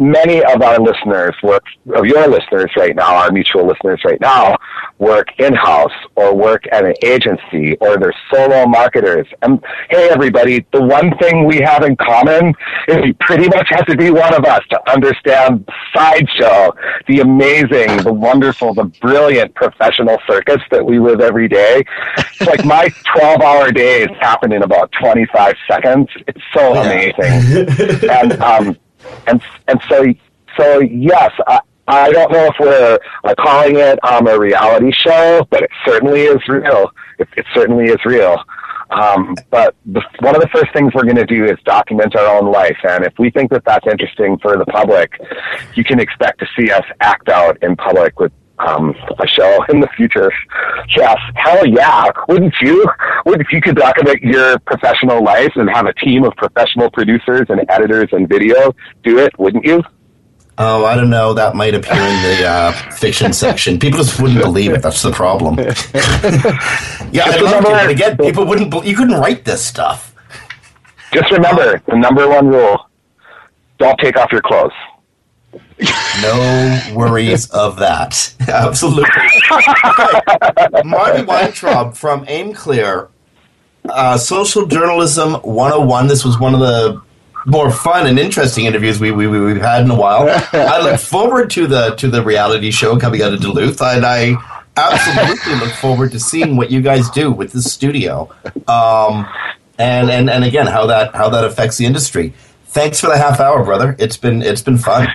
[0.00, 4.56] many of our listeners work, of your listeners right now, our mutual listeners right now,
[4.98, 9.26] work in-house or work at an agency or they're solo marketers.
[9.42, 12.54] And hey, everybody, the one thing we have in common
[12.88, 16.72] is you pretty much have to be one of us to understand Sideshow,
[17.06, 21.84] the amazing, the wonderful, the brilliant professional circus that we live every day.
[22.18, 26.08] It's like my 12 hour days happen in about 25 seconds.
[26.26, 28.76] It's so amazing and um,
[29.26, 30.04] and and so
[30.56, 35.46] so yes, I, I don't know if we're uh, calling it um, a reality show,
[35.50, 36.90] but it certainly is real.
[37.18, 38.42] It, it certainly is real.
[38.90, 42.38] Um, but the, one of the first things we're going to do is document our
[42.38, 42.78] own life.
[42.88, 45.20] And if we think that that's interesting for the public,
[45.74, 48.32] you can expect to see us act out in public with
[48.66, 50.30] um, a show in the future.
[50.96, 52.10] Yes, hell yeah.
[52.28, 52.84] Wouldn't you?
[53.26, 57.46] Would if you could document your professional life and have a team of professional producers
[57.48, 59.38] and editors and video do it?
[59.38, 59.82] Wouldn't you?
[60.58, 61.32] Oh, I don't know.
[61.32, 63.78] That might appear in the uh, fiction section.
[63.78, 64.82] People just wouldn't believe it.
[64.82, 65.56] That's the problem.
[67.12, 68.70] yeah, I love it, but again, people wouldn't.
[68.70, 70.14] be- You couldn't write this stuff.
[71.12, 72.86] Just remember the number one rule:
[73.78, 74.72] don't take off your clothes.
[76.22, 78.34] No worries of that.
[78.48, 79.04] Absolutely.
[79.50, 80.82] Okay.
[80.84, 83.08] Marty Weintraub from Aim Clear,
[83.88, 86.06] uh, Social Journalism 101.
[86.06, 87.00] This was one of the
[87.46, 90.28] more fun and interesting interviews we, we, we, we've had in a while.
[90.52, 94.34] I look forward to the to the reality show coming out of Duluth, and I
[94.76, 98.30] absolutely look forward to seeing what you guys do with this studio.
[98.68, 99.26] Um,
[99.78, 102.34] and, and, and again, how that how that affects the industry.
[102.66, 103.96] Thanks for the half hour, brother.
[103.98, 105.08] It's been it's been fun.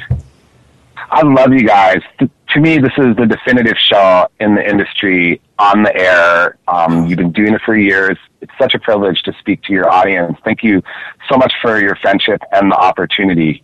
[1.09, 2.01] I love you guys.
[2.19, 6.57] T- to me, this is the definitive show in the industry on the air.
[6.67, 8.17] Um, you've been doing it for years.
[8.41, 10.37] It's such a privilege to speak to your audience.
[10.43, 10.81] Thank you
[11.29, 13.63] so much for your friendship and the opportunity.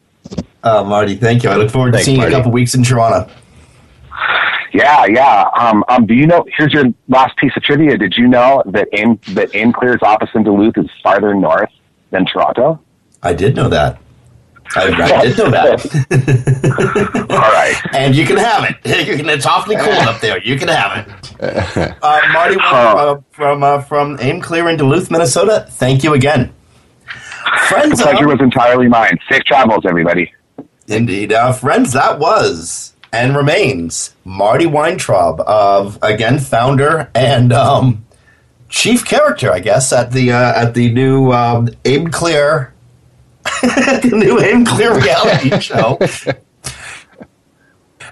[0.63, 1.49] Uh, Marty, thank you.
[1.49, 2.31] I look forward Thanks, to seeing Marty.
[2.31, 3.31] you a couple weeks in Toronto.
[4.73, 5.45] Yeah, yeah.
[5.57, 6.45] Um, um, do you know?
[6.57, 7.97] Here's your last piece of trivia.
[7.97, 11.69] Did you know that Aim that Aim Clear's office in Duluth is farther north
[12.11, 12.79] than Toronto?
[13.21, 13.99] I did know that.
[14.75, 17.25] I, I did know that.
[17.29, 17.75] All right.
[17.93, 19.07] and you can have it.
[19.07, 20.41] You can, it's awfully cold up there.
[20.43, 21.07] You can have it.
[22.03, 25.65] Uh, Marty uh, from uh, from Aim Clear in Duluth, Minnesota.
[25.69, 26.53] Thank you again.
[27.67, 29.17] Friends, The pleasure uh, was entirely mine.
[29.29, 30.31] Safe travels, everybody.
[30.87, 31.33] Indeed.
[31.33, 38.05] Uh, friends, that was and remains Marty Weintraub of, again, founder and um,
[38.69, 42.73] chief character, I guess, at the uh, at the new um, Aim Clear,
[43.61, 45.97] the new Aim Clear reality show.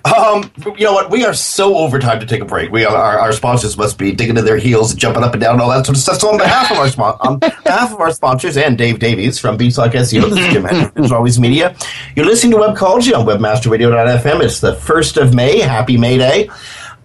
[0.06, 1.12] Um, you know what?
[1.12, 2.72] We are so over time to take a break.
[2.72, 5.54] We are, our, our sponsors must be digging to their heels, jumping up and down,
[5.54, 6.20] and all that sort of stuff.
[6.20, 9.58] So on behalf of our spon- on behalf of our sponsors and Dave Davies from
[9.58, 11.76] Beanstalk SEO, this is Jim Hedger, Always Media.
[12.16, 14.42] You're listening to Webcology on WebmasterRadio.fm.
[14.42, 15.60] It's the first of May.
[15.60, 16.50] Happy May Day.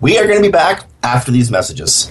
[0.00, 2.10] We are going to be back after these messages.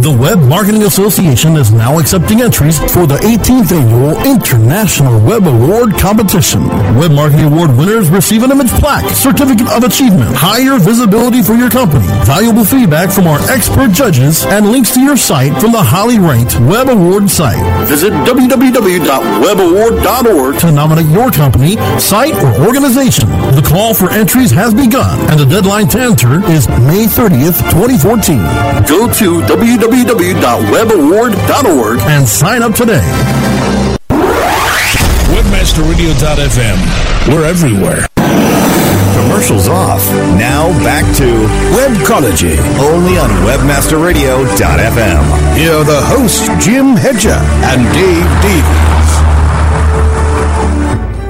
[0.00, 5.98] The Web Marketing Association is now accepting entries for the 18th annual International Web Award
[5.98, 6.66] Competition.
[6.96, 11.68] Web Marketing Award winners receive an image plaque, certificate of achievement, higher visibility for your
[11.68, 16.18] company, valuable feedback from our expert judges, and links to your site from the highly
[16.18, 17.60] ranked Web Award site.
[17.86, 23.28] Visit www.webaward.org to nominate your company, site, or organization.
[23.52, 28.40] The call for entries has begun, and the deadline to enter is May 30th, 2014.
[28.88, 29.44] Go to
[29.90, 33.02] www.webaward.org and sign up today.
[35.34, 36.78] Webmasterradio.fm.
[37.28, 38.06] We're everywhere.
[39.20, 40.08] Commercials off.
[40.38, 41.24] Now back to
[41.74, 45.56] Webcology, only on WebmasterRadio.fm.
[45.56, 49.10] Here are the hosts, Jim Hedger and Dave Davies.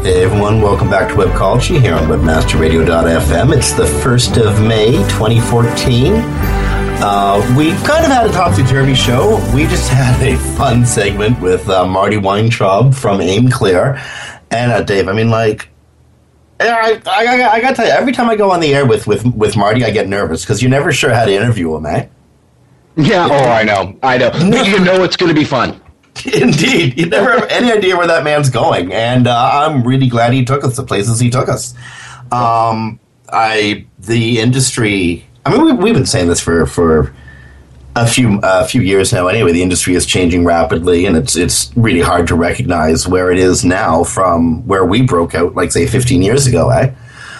[0.05, 3.53] Hey everyone, welcome back to Webcology here on WebmasterRadio.fm.
[3.57, 6.60] It's the 1st of May, 2014.
[7.03, 9.37] Uh, we kind of had a topsy-turvy show.
[9.55, 13.99] We just had a fun segment with uh, Marty Weintraub from Aim Clear.
[14.51, 15.71] And uh, Dave, I mean, like,
[16.61, 19.07] I, I, I, I gotta tell you, every time I go on the air with,
[19.07, 22.07] with, with Marty, I get nervous because you're never sure how to interview him, eh?
[22.97, 23.99] Yeah, oh, I know.
[24.03, 24.31] I know.
[24.51, 25.81] But you know it's going to be fun.
[26.27, 30.35] Indeed, you never have any idea where that man's going, and uh, I'm really glad
[30.35, 31.73] he took us the places he took us.
[32.31, 33.01] Um,
[33.33, 35.25] I the industry.
[35.51, 37.13] I mean, we, we've been saying this for for
[37.97, 39.27] a few a few years now.
[39.27, 43.39] Anyway, the industry is changing rapidly, and it's it's really hard to recognize where it
[43.39, 46.71] is now from where we broke out, like say 15 years ago.
[46.71, 46.95] Eh?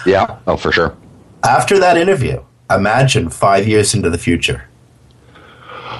[0.05, 0.39] Yeah.
[0.45, 0.95] Oh, for sure.
[1.43, 4.67] After that interview, imagine five years into the future.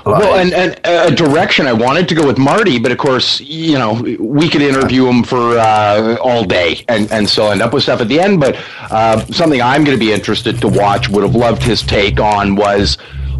[0.05, 3.77] Well, and, and a direction I wanted to go with Marty, but of course, you
[3.77, 7.83] know, we could interview him for uh, all day and, and still end up with
[7.83, 8.39] stuff at the end.
[8.39, 8.55] But
[8.89, 12.55] uh, something I'm going to be interested to watch, would have loved his take on
[12.55, 12.97] was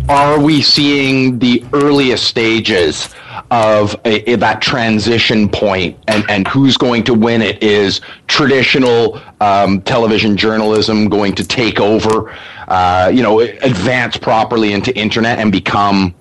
[0.09, 3.09] are we seeing the earliest stages
[3.49, 7.62] of a, a, that transition point and, and who's going to win it?
[7.62, 12.36] Is traditional um, television journalism going to take over,
[12.68, 16.14] uh, you know, advance properly into internet and become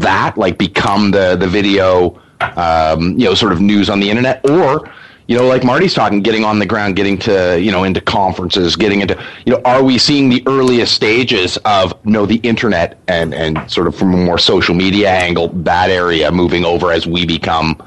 [0.00, 4.48] that, like become the the video, um, you know, sort of news on the internet,
[4.48, 4.90] or
[5.28, 8.76] you know, like Marty's talking, getting on the ground, getting to you know into conferences,
[8.76, 12.98] getting into you know, are we seeing the earliest stages of you know the internet
[13.08, 17.06] and and sort of from a more social media angle that area moving over as
[17.06, 17.80] we become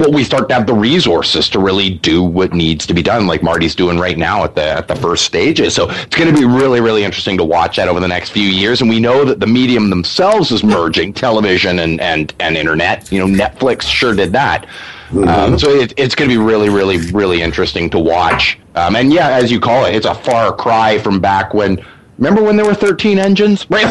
[0.00, 3.26] well, we start to have the resources to really do what needs to be done,
[3.26, 5.74] like Marty's doing right now at the at the first stages.
[5.74, 8.48] So it's going to be really, really interesting to watch that over the next few
[8.48, 8.80] years.
[8.80, 13.12] And we know that the medium themselves is merging television and and and internet.
[13.12, 14.66] You know, Netflix sure did that.
[15.10, 15.28] Mm-hmm.
[15.28, 18.58] Um, so it, it's going to be really, really, really interesting to watch.
[18.76, 21.84] Um, and yeah, as you call it, it's a far cry from back when
[22.20, 23.66] Remember when there were 13 engines?
[23.70, 23.86] Right?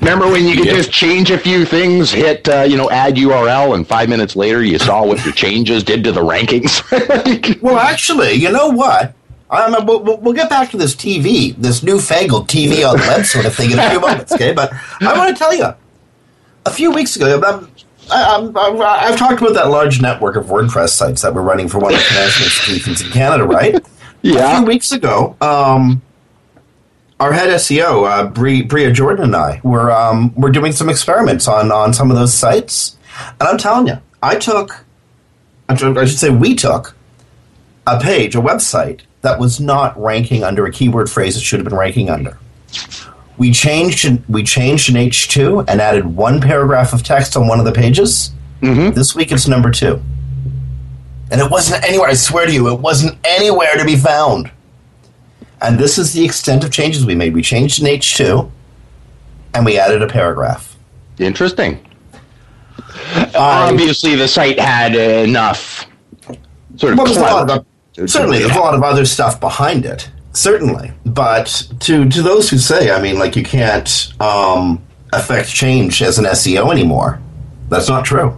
[0.00, 0.76] Remember when you could yep.
[0.76, 4.62] just change a few things, hit, uh, you know, add URL, and five minutes later
[4.62, 6.82] you saw what your changes did to the rankings?
[7.62, 9.14] well, actually, you know what?
[9.48, 13.46] Um, we'll, we'll, get back to this TV, this newfangled TV on the web sort
[13.46, 14.52] of thing in a few moments, okay?
[14.52, 15.72] But I want to tell you,
[16.66, 17.40] a few weeks ago,
[18.10, 21.78] I'm, I, have talked about that large network of WordPress sites that we're running for
[21.78, 23.82] one of the financial institutions in Canada, right?
[24.24, 24.54] Yeah.
[24.54, 26.00] A few weeks ago, um,
[27.20, 28.26] our head SEO, uh,
[28.64, 32.32] Bria Jordan, and I were um, were doing some experiments on on some of those
[32.32, 32.96] sites,
[33.38, 34.86] and I'm telling you, I took,
[35.68, 36.96] I should say, we took
[37.86, 41.68] a page, a website that was not ranking under a keyword phrase it should have
[41.68, 42.38] been ranking under.
[43.36, 47.58] We changed we changed an H two and added one paragraph of text on one
[47.58, 48.32] of the pages.
[48.62, 48.94] Mm-hmm.
[48.94, 50.00] This week it's number two.
[51.30, 54.50] And it wasn't anywhere, I swear to you, it wasn't anywhere to be found.
[55.60, 57.32] And this is the extent of changes we made.
[57.32, 58.50] We changed an H2
[59.54, 60.76] and we added a paragraph.
[61.18, 61.84] Interesting.
[63.16, 65.86] Um, Obviously, the site had enough
[66.76, 66.98] sort of.
[66.98, 67.46] Well,
[67.94, 70.10] there's of, certainly, there's a lot of other stuff behind it.
[70.32, 76.02] Certainly, but to to those who say, I mean, like you can't um, affect change
[76.02, 77.20] as an SEO anymore.
[77.68, 78.36] That's not true.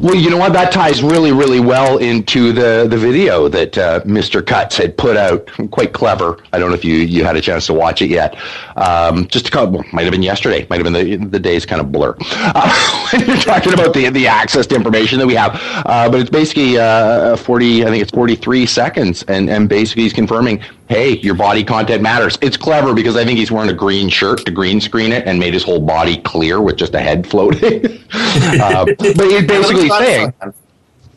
[0.00, 0.52] Well, you know what?
[0.52, 4.44] That ties really, really well into the, the video that uh, Mr.
[4.44, 5.46] Cutts had put out.
[5.70, 6.38] Quite clever.
[6.52, 8.36] I don't know if you, you had a chance to watch it yet.
[8.76, 10.66] Um, just a couple, might have been yesterday.
[10.68, 12.16] Might have been the the days kind of blur.
[12.20, 16.30] Uh, you're talking about the the access to information that we have, uh, but it's
[16.30, 17.84] basically uh, 40.
[17.84, 22.38] I think it's 43 seconds, and and basically he's confirming hey, your body content matters.
[22.40, 25.38] It's clever because I think he's wearing a green shirt to green screen it and
[25.38, 27.84] made his whole body clear with just a head floating.
[28.12, 30.34] uh, but he's basically saying.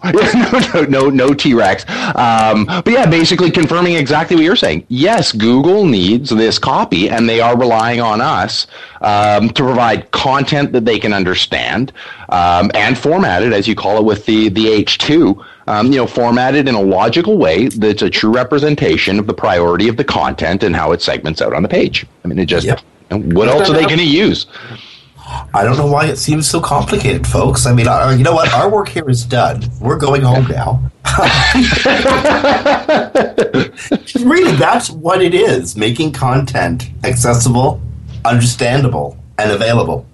[0.04, 1.86] no, no, no, no T Rex.
[2.16, 4.84] Um, but yeah, basically confirming exactly what you're saying.
[4.88, 8.66] Yes, Google needs this copy, and they are relying on us
[9.02, 11.94] um, to provide content that they can understand
[12.30, 16.68] um, and formatted, as you call it, with the the H2 um, you know, formatted
[16.68, 20.76] in a logical way that's a true representation of the priority of the content and
[20.76, 22.06] how it segments out on the page.
[22.26, 22.82] I mean, it just, yep.
[23.10, 24.48] you know, what else are they going to use?
[25.54, 27.66] I don't know why it seems so complicated, folks.
[27.66, 28.52] I mean, uh, you know what?
[28.54, 29.64] Our work here is done.
[29.80, 30.92] We're going home now.
[34.24, 37.82] really, that's what it is making content accessible,
[38.24, 40.06] understandable, and available.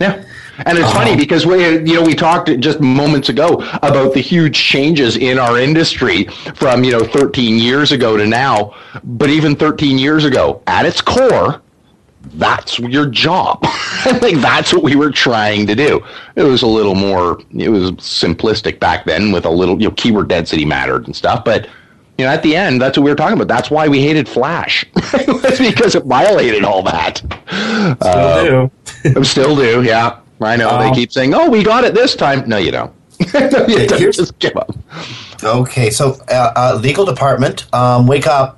[0.00, 0.24] Yeah.
[0.66, 1.20] And it's funny uh-huh.
[1.20, 5.58] because we, you know, we talked just moments ago about the huge changes in our
[5.58, 6.24] industry
[6.54, 8.74] from, you know, 13 years ago to now.
[9.04, 11.62] But even 13 years ago, at its core,
[12.38, 13.58] that's your job.
[13.64, 16.04] I think that's what we were trying to do.
[16.36, 19.94] It was a little more, it was simplistic back then with a little, you know,
[19.96, 21.44] keyword density mattered and stuff.
[21.44, 21.68] But,
[22.16, 23.48] you know, at the end, that's what we were talking about.
[23.48, 27.18] That's why we hated Flash, because it violated all that.
[28.00, 28.70] Still
[29.04, 29.24] do.
[29.24, 30.20] still do, yeah.
[30.40, 30.70] I know.
[30.70, 32.48] Um, they keep saying, oh, we got it this time.
[32.48, 32.92] No, you don't.
[33.34, 34.12] no, you don't.
[34.12, 34.70] Just give up.
[35.42, 38.57] Okay, so uh, uh, legal department, um, wake up.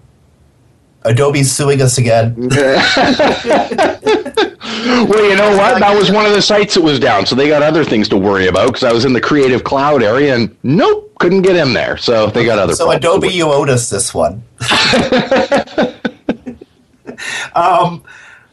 [1.03, 2.48] Adobe's suing us again.
[4.82, 5.80] Well, you know what?
[5.80, 8.16] That was one of the sites that was down, so they got other things to
[8.16, 8.68] worry about.
[8.68, 11.96] Because I was in the Creative Cloud area, and nope, couldn't get in there.
[11.96, 12.74] So they got other.
[12.74, 12.90] So.
[12.90, 14.42] Adobe, you owed us this one.
[17.55, 18.03] um,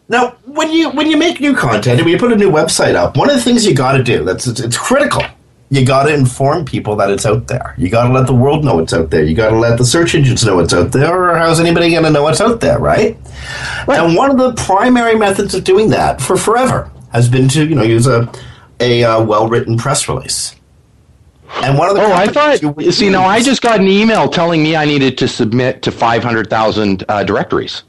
[0.10, 2.96] now, when you when you make new content and when you put a new website
[2.96, 5.24] up, one of the things you got to do that's it's, it's critical.
[5.70, 7.76] You got to inform people that it's out there.
[7.78, 9.24] You got to let the world know it's out there.
[9.24, 11.30] You got to let the search engines know it's out there.
[11.32, 13.18] Or how's anybody going to know it's out there, right?
[13.88, 17.76] And one of the primary methods of doing that for forever has been to you
[17.76, 18.32] know use a
[18.80, 20.56] a uh, well written press release.
[21.64, 22.62] And one of the Oh, I thought.
[22.62, 25.92] you- See, now I just got an email telling me I needed to submit to
[25.92, 27.84] five hundred thousand uh, directories.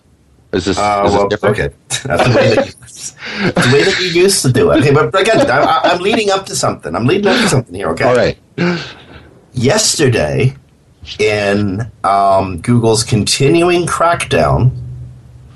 [0.52, 1.58] Is this, Uh, is this different?
[1.60, 1.74] okay.
[2.04, 2.74] That's
[3.14, 4.78] way that you, that's the way that you used to do it.
[4.78, 6.94] Okay, but again, I, I- I'm leading up to something.
[6.94, 7.88] I'm leading up to something here.
[7.90, 8.04] Okay.
[8.04, 8.38] All right.
[9.52, 10.54] Yesterday,
[11.18, 14.72] in um, Google's continuing crackdown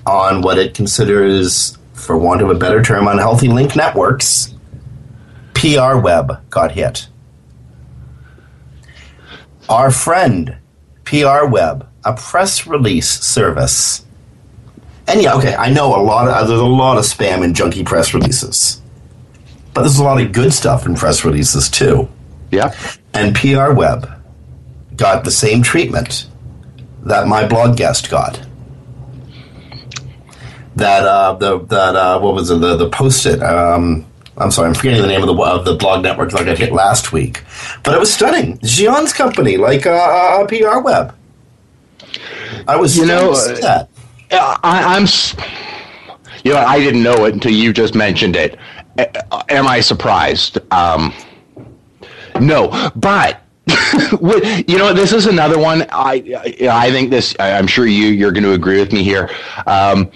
[0.06, 4.54] on what it considers, for want of a better term, unhealthy link networks,
[5.54, 7.06] PR Web got hit.
[9.68, 10.56] Our friend,
[11.04, 14.04] PR Web, a press release service.
[15.08, 17.84] And yeah, okay, I know a lot of there's a lot of spam and junky
[17.84, 18.80] press releases.
[19.74, 22.08] But there's a lot of good stuff in press releases too.
[22.50, 22.74] Yeah.
[23.14, 24.08] And PR Web
[24.96, 26.26] got the same treatment
[27.04, 28.46] that MyBlogGuest got.
[30.76, 34.06] That uh, the that uh, what was it the the post it um,
[34.38, 36.58] I'm sorry I'm forgetting the name of the of the blog network that I got
[36.58, 37.42] hit last week,
[37.82, 38.58] but it was stunning.
[38.58, 41.14] Xion's company like uh, uh, PR Web.
[42.66, 43.90] I was You know, see that.
[44.32, 45.06] Uh, I, I'm.
[46.44, 48.58] You know, I didn't know it until you just mentioned it.
[49.48, 50.58] Am I surprised?
[50.72, 51.14] Um,
[52.40, 53.42] no, but
[54.68, 55.86] you know, this is another one.
[55.90, 57.34] I I think this.
[57.38, 59.30] I'm sure you you're going to agree with me here.
[59.66, 60.10] Um,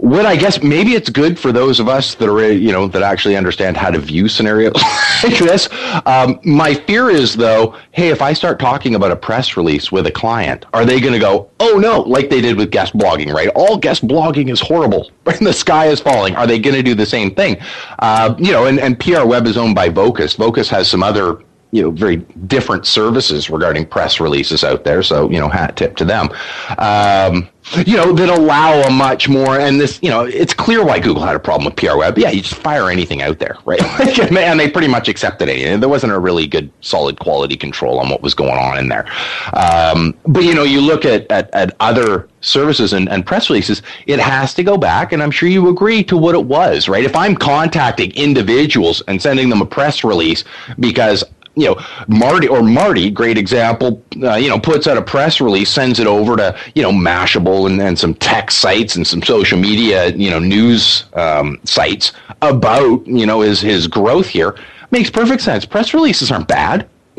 [0.00, 3.02] what I guess maybe it's good for those of us that are you know that
[3.02, 4.74] actually understand how to view scenarios
[5.24, 5.68] like this.
[6.06, 10.06] Um, my fear is though, hey, if I start talking about a press release with
[10.06, 13.32] a client, are they going to go, oh no, like they did with guest blogging,
[13.32, 13.48] right?
[13.56, 16.36] All guest blogging is horrible, and the sky is falling.
[16.36, 17.56] Are they going to do the same thing?
[17.98, 20.34] Uh, you know, and, and PR Web is owned by Vocus.
[20.34, 22.16] Vocus has some other you know very
[22.46, 25.02] different services regarding press releases out there.
[25.02, 26.30] So you know hat tip to them.
[26.78, 27.48] Um,
[27.84, 31.22] you know that allow a much more and this you know it's clear why google
[31.22, 32.16] had a problem with pr web.
[32.18, 33.80] Yeah you just fire anything out there right?
[34.38, 35.80] And they pretty much accepted it.
[35.80, 39.06] There wasn't a really good solid quality control on what was going on in there.
[39.52, 43.82] Um, but you know you look at, at, at other services and, and press releases
[44.06, 47.04] it has to go back and i'm sure you agree to what it was right?
[47.04, 50.44] If i'm contacting individuals and sending them a press release
[50.78, 51.24] because
[51.58, 55.70] you know, Marty or Marty, great example, uh, you know, puts out a press release,
[55.70, 59.58] sends it over to, you know, Mashable and, and some tech sites and some social
[59.58, 64.54] media, you know, news um, sites about, you know, his, his growth here.
[64.92, 65.66] Makes perfect sense.
[65.66, 66.88] Press releases aren't bad.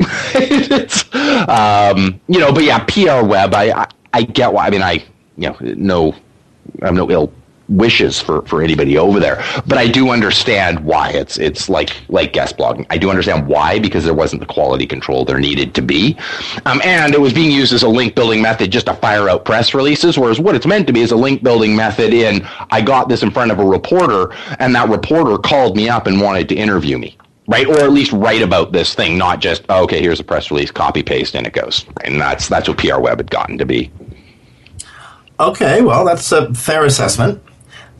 [1.48, 4.66] um, you know, but yeah, PR web, I, I, I get why.
[4.66, 5.04] I mean, I,
[5.36, 6.14] you know, no,
[6.82, 7.32] I'm no ill
[7.70, 9.42] wishes for, for anybody over there.
[9.66, 12.86] But I do understand why it's it's like like guest blogging.
[12.90, 16.18] I do understand why because there wasn't the quality control there needed to be,
[16.66, 19.44] um, and it was being used as a link building method just to fire out
[19.44, 20.18] press releases.
[20.18, 22.12] Whereas what it's meant to be is a link building method.
[22.12, 26.06] In I got this in front of a reporter, and that reporter called me up
[26.06, 27.16] and wanted to interview me.
[27.48, 30.00] Right, or at least write about this thing, not just oh, okay.
[30.00, 31.84] Here's a press release, copy paste, and it goes.
[32.04, 33.90] And that's that's what PR Web had gotten to be.
[35.40, 37.42] Okay, well, that's a fair assessment.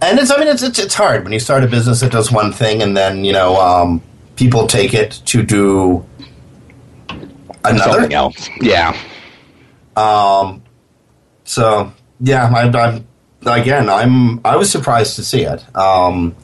[0.03, 2.33] And it's, I mean, it's, it's, it's hard when you start a business that does
[2.33, 4.03] one thing and then, you know, um,
[4.37, 6.07] people take it to do
[7.65, 7.93] another.
[7.93, 8.49] Something else.
[8.61, 8.97] Yeah.
[9.97, 10.63] Um,
[11.45, 13.07] so, yeah, I, I'm,
[13.45, 15.65] again, I'm, I was surprised to see it.
[15.77, 16.35] Um,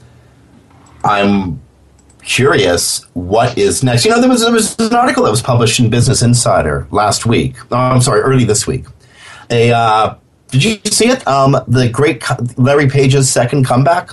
[1.02, 1.62] I'm
[2.22, 4.04] curious what is next.
[4.04, 7.24] You know, there was, there was an article that was published in Business Insider last
[7.24, 7.56] week.
[7.70, 8.84] Oh, I'm sorry, early this week.
[9.48, 10.16] A, uh,
[10.58, 11.26] did you see it?
[11.26, 12.22] Um, the great
[12.58, 14.10] Larry Page's second comeback.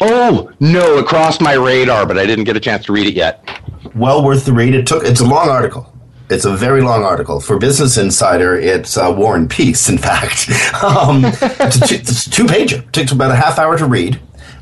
[0.00, 3.14] Oh no, it crossed my radar, but I didn't get a chance to read it
[3.14, 3.48] yet.
[3.94, 4.74] Well worth the read.
[4.74, 5.04] It took.
[5.04, 5.92] It's a long article.
[6.30, 7.40] It's a very long article.
[7.40, 10.48] For Business Insider, it's uh, War and Peace, in fact.
[10.82, 12.78] um, it's, a two, it's a two pager.
[12.78, 14.18] It takes about a half hour to read.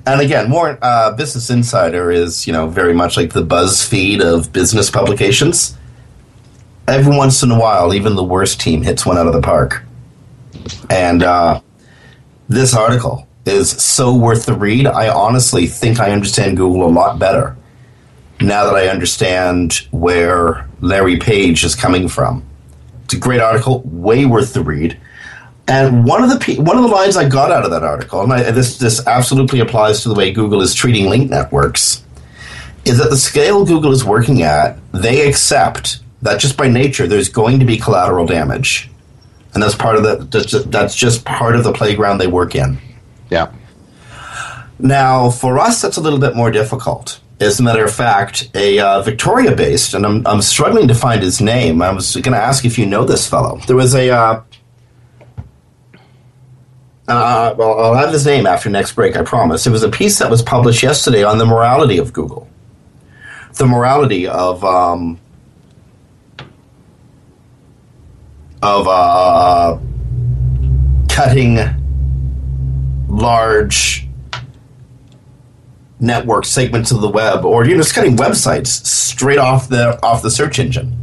[0.07, 4.53] And again, War, uh, Business Insider is, you know, very much like the BuzzFeed of
[4.53, 5.77] business publications.
[6.89, 9.85] Every once in a while, even the worst team hits one out of the park.
[10.89, 11.61] And uh,
[12.49, 14.87] this article is so worth the read.
[14.87, 17.57] I honestly think I understand Google a lot better
[18.41, 22.45] now that I understand where Larry Page is coming from.
[23.05, 24.99] It's a great article, way worth the read.
[25.69, 28.33] And one of the one of the lines I got out of that article, and
[28.33, 32.03] I, this this absolutely applies to the way Google is treating link networks,
[32.85, 37.29] is that the scale Google is working at, they accept that just by nature there's
[37.29, 38.91] going to be collateral damage,
[39.55, 42.55] and that's part of the that's just, that's just part of the playground they work
[42.55, 42.79] in.
[43.31, 43.53] Yeah.
[44.79, 47.21] Now, for us, that's a little bit more difficult.
[47.39, 51.23] As a matter of fact, a uh, Victoria based, and I'm, I'm struggling to find
[51.23, 51.83] his name.
[51.83, 53.61] I was going to ask if you know this fellow.
[53.67, 54.11] There was a.
[54.11, 54.43] Uh,
[57.09, 59.67] uh, well, I'll have his name after next break, I promise.
[59.67, 62.49] It was a piece that was published yesterday on the morality of Google.
[63.55, 64.65] The morality of.
[64.65, 65.19] Um,
[68.63, 69.79] of uh,
[71.09, 71.59] cutting
[73.09, 74.07] large
[75.99, 80.23] network segments of the web, or you know, just cutting websites straight off the off
[80.23, 80.97] the search engine.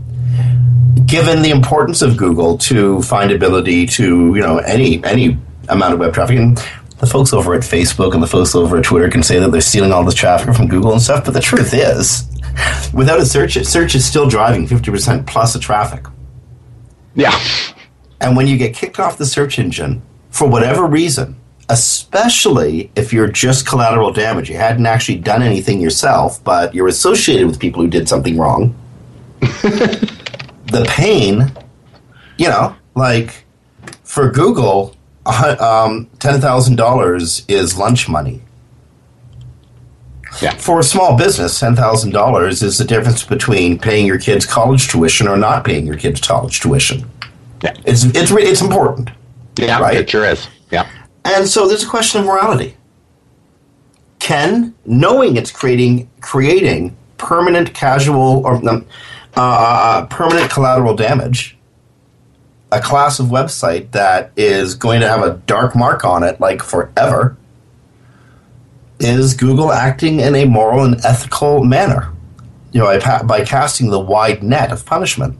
[1.05, 5.37] Given the importance of Google to findability to you know any any
[5.69, 6.57] amount of web traffic, and
[6.99, 9.61] the folks over at Facebook and the folks over at Twitter can say that they're
[9.61, 12.27] stealing all this traffic from Google and stuff, but the truth is,
[12.93, 16.05] without a search, search is still driving fifty percent plus of traffic.
[17.17, 17.37] Yeah.
[18.21, 21.35] And when you get kicked off the search engine for whatever reason,
[21.69, 24.49] especially if you're just collateral damage.
[24.49, 28.75] You hadn't actually done anything yourself, but you're associated with people who did something wrong.
[29.41, 31.51] the pain,
[32.37, 33.45] you know, like
[34.03, 34.95] for Google,
[35.25, 38.41] um, $10,000 is lunch money.
[40.41, 40.55] Yeah.
[40.55, 45.37] For a small business, $10,000 is the difference between paying your kids college tuition or
[45.37, 47.09] not paying your kids college tuition.
[47.63, 47.75] Yeah.
[47.85, 49.09] It's, it's, it's important.
[49.57, 49.97] Yeah, right?
[49.97, 50.47] it sure is.
[50.71, 50.87] Yeah.
[51.25, 52.77] And so there's a question of morality.
[54.19, 58.61] Can knowing it's creating creating permanent casual or
[59.35, 61.57] uh, permanent collateral damage,
[62.71, 66.61] a class of website that is going to have a dark mark on it like
[66.61, 67.37] forever,
[68.99, 72.13] is Google acting in a moral and ethical manner?
[72.71, 75.37] You know, by, by casting the wide net of punishment.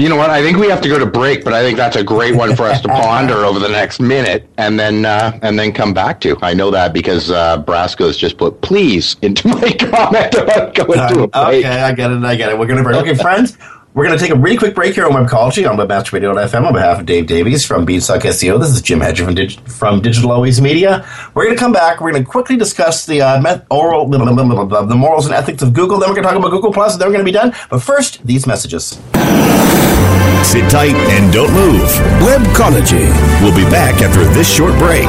[0.00, 0.30] You know what?
[0.30, 2.56] I think we have to go to break, but I think that's a great one
[2.56, 6.22] for us to ponder over the next minute, and then uh, and then come back
[6.22, 6.38] to.
[6.40, 11.22] I know that because uh, Brasco's just put "please" into my comment about going to
[11.24, 11.64] a break.
[11.66, 12.24] Okay, I get it.
[12.24, 12.58] I get it.
[12.58, 12.96] We're gonna break.
[12.96, 13.58] Okay, friends.
[13.92, 17.00] We're going to take a really quick break here on Webcology on WebmasterRadio.fm on behalf
[17.00, 18.60] of Dave Davies from Beanstalk SEO.
[18.60, 19.34] This is Jim Hedger from,
[19.64, 21.04] from Digital Always Media.
[21.34, 22.00] We're going to come back.
[22.00, 25.34] We're going to quickly discuss the uh, met- oral, blah, blah, blah, the morals and
[25.34, 25.98] ethics of Google.
[25.98, 26.96] Then we're going to talk about Google Plus.
[26.98, 27.52] Then we're going to be done.
[27.68, 28.90] But first, these messages.
[30.46, 31.90] Sit tight and don't move.
[32.22, 33.10] Webcology.
[33.42, 35.08] We'll be back after this short break.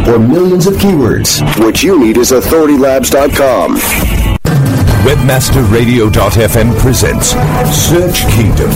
[0.07, 3.77] or millions of keywords, what you need is authoritylabs.com.
[5.01, 7.29] WebmasterRadio.fm presents
[7.75, 8.69] Search Kingdom.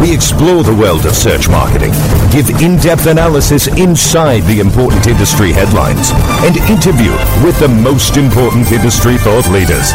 [0.00, 1.92] We explore the world of search marketing,
[2.30, 6.10] give in depth analysis inside the important industry headlines,
[6.44, 7.12] and interview
[7.44, 9.94] with the most important industry thought leaders.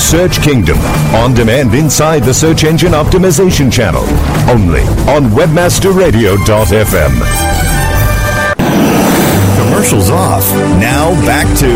[0.00, 0.78] Search Kingdom,
[1.14, 4.04] on demand inside the Search Engine Optimization channel,
[4.48, 7.45] only on WebmasterRadio.fm
[9.86, 10.42] commercials off.
[10.80, 11.66] Now back to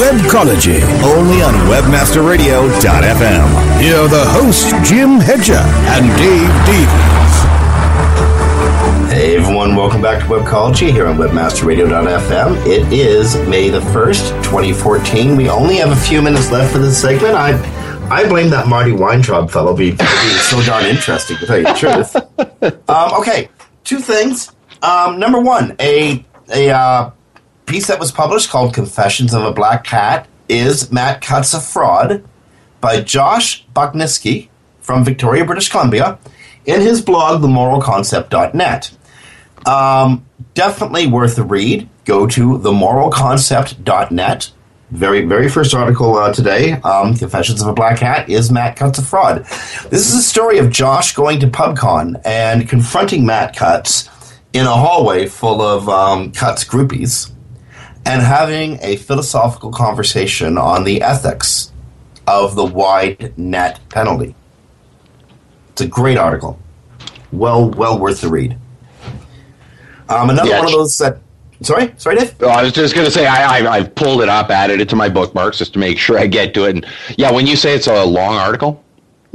[0.00, 3.80] Webcology, only on WebmasterRadio.fm.
[3.80, 7.36] Here are the hosts, Jim Hedger and Dave Davies.
[9.12, 12.66] Hey everyone, welcome back to Webcology here on WebmasterRadio.fm.
[12.66, 15.36] It is May the 1st, 2014.
[15.36, 17.34] We only have a few minutes left for this segment.
[17.34, 17.52] I
[18.10, 21.74] I blame that Marty Weintraub fellow being, being so darn interesting, to tell you the
[21.74, 22.16] truth.
[22.88, 23.48] Um, okay,
[23.84, 24.50] two things.
[24.82, 27.10] Um, number one, a a uh,
[27.68, 32.24] piece that was published called Confessions of a Black Hat is Matt Cutts a Fraud
[32.80, 34.48] by Josh Bachynski
[34.80, 36.18] from Victoria, British Columbia,
[36.64, 38.90] in his blog, themoralconcept.net.
[39.66, 41.88] Um, definitely worth a read.
[42.06, 44.52] Go to themoralconcept.net.
[44.90, 48.98] Very, very first article uh, today, um, Confessions of a Black Hat, is Matt Cutts
[48.98, 49.44] a fraud.
[49.90, 54.08] This is a story of Josh going to PubCon and confronting Matt Cutts
[54.54, 57.30] in a hallway full of um, groupies
[58.08, 61.72] and having a philosophical conversation on the ethics
[62.26, 64.34] of the wide net penalty.
[65.70, 66.58] It's a great article.
[67.32, 68.56] Well, well worth the read.
[70.08, 71.18] Um, another yeah, one of those that.
[71.60, 72.34] Sorry, sorry, Dave.
[72.40, 74.88] Oh, I was just going to say I, I I pulled it up, added it
[74.90, 76.76] to my bookmarks just to make sure I get to it.
[76.76, 76.86] And
[77.18, 78.82] yeah, when you say it's a long article,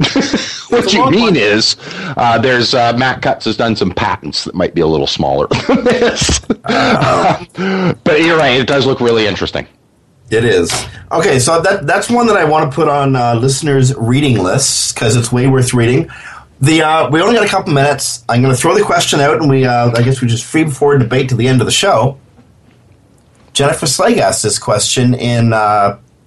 [0.74, 1.36] what you mean one.
[1.36, 1.76] is
[2.16, 5.46] uh, there's uh, Matt Cutts has done some patents that might be a little smaller
[5.48, 6.40] than this.
[6.64, 7.44] Uh,
[8.04, 9.66] but you're right; it does look really interesting.
[10.30, 11.38] It is okay.
[11.38, 15.16] So that that's one that I want to put on uh, listeners' reading lists because
[15.16, 16.10] it's way worth reading.
[16.60, 18.24] The uh, we only got a couple minutes.
[18.28, 20.68] I'm going to throw the question out, and we uh, I guess we just free
[20.70, 22.18] forward debate to the end of the show.
[23.52, 25.52] Jennifer Slegg asked this question in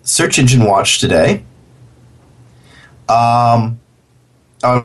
[0.03, 1.43] Search Engine Watch today.
[3.09, 3.79] Um,
[4.64, 4.84] uh,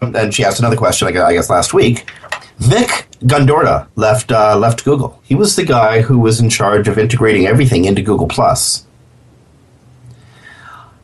[0.00, 2.10] and she asked another question, I guess, last week.
[2.58, 5.20] Vic Gundotra left uh, left Google.
[5.24, 8.86] He was the guy who was in charge of integrating everything into Google Plus.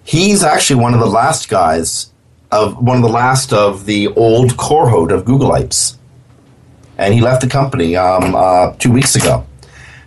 [0.05, 2.11] He's actually one of the last guys
[2.53, 5.97] of one of the last of the old cohort of Googleites,
[6.99, 9.47] and he left the company um, uh, two weeks ago.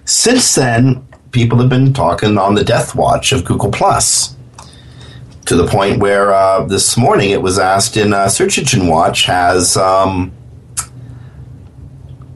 [0.06, 4.36] Since then, people have been talking on the death watch of Google Plus
[5.50, 9.24] to the point where uh, this morning it was asked in uh, Search Engine Watch
[9.24, 10.32] has um,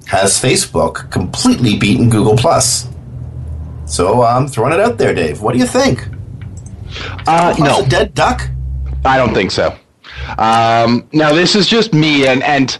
[0.07, 2.89] has Facebook completely beaten Google Plus.
[3.86, 5.41] So I'm um, throwing it out there, Dave.
[5.41, 6.07] What do you think?
[7.28, 8.49] Uh, no, dead duck.
[9.05, 9.78] I don't think so.
[10.39, 12.80] Um, now this is just me, and and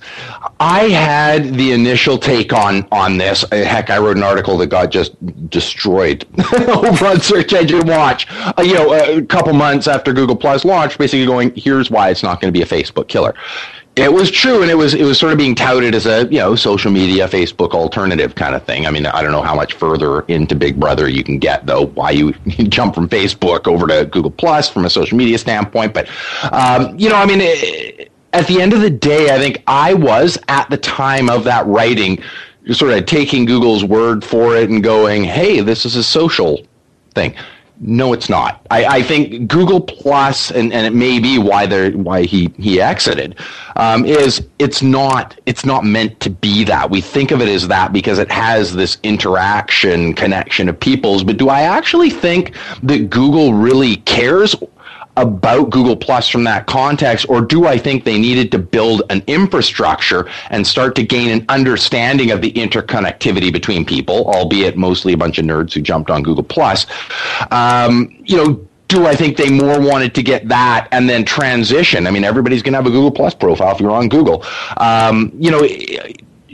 [0.60, 3.44] I had the initial take on on this.
[3.52, 5.14] Uh, heck, I wrote an article that got just
[5.50, 8.28] destroyed over on Search Engine Watch.
[8.30, 12.24] Uh, you know, a couple months after Google Plus launched, basically going, "Here's why it's
[12.24, 13.34] not going to be a Facebook killer."
[13.96, 16.40] It was true, and it was it was sort of being touted as a you
[16.40, 18.88] know social media Facebook alternative kind of thing.
[18.88, 21.88] I mean, I don't know how much further into Big Brother you can get though.
[21.88, 25.94] Why you, you jump from Facebook over to Google Plus from a social media standpoint,
[25.94, 26.10] but
[26.52, 27.40] um, you know, I mean.
[27.42, 31.44] It, at the end of the day, I think I was at the time of
[31.46, 32.22] that writing
[32.72, 36.66] sort of taking Google's word for it and going, hey, this is a social
[37.14, 37.36] thing.
[37.80, 38.66] No, it's not.
[38.72, 42.80] I, I think Google Plus, and, and it may be why they why he he
[42.80, 43.36] exited,
[43.76, 46.90] um, is it's not it's not meant to be that.
[46.90, 51.24] We think of it as that because it has this interaction connection of people's.
[51.24, 54.56] But do I actually think that Google really cares
[55.18, 59.24] about Google Plus from that context, or do I think they needed to build an
[59.28, 65.18] infrastructure and start to gain an understanding of the interconnectivity between people, albeit mostly a
[65.18, 66.88] bunch of nerds who jumped on Google Plus?
[67.52, 72.06] Um, you know, do I think they more wanted to get that and then transition?
[72.06, 74.44] I mean, everybody's going to have a Google Plus profile if you're on Google.
[74.78, 75.68] Um, you know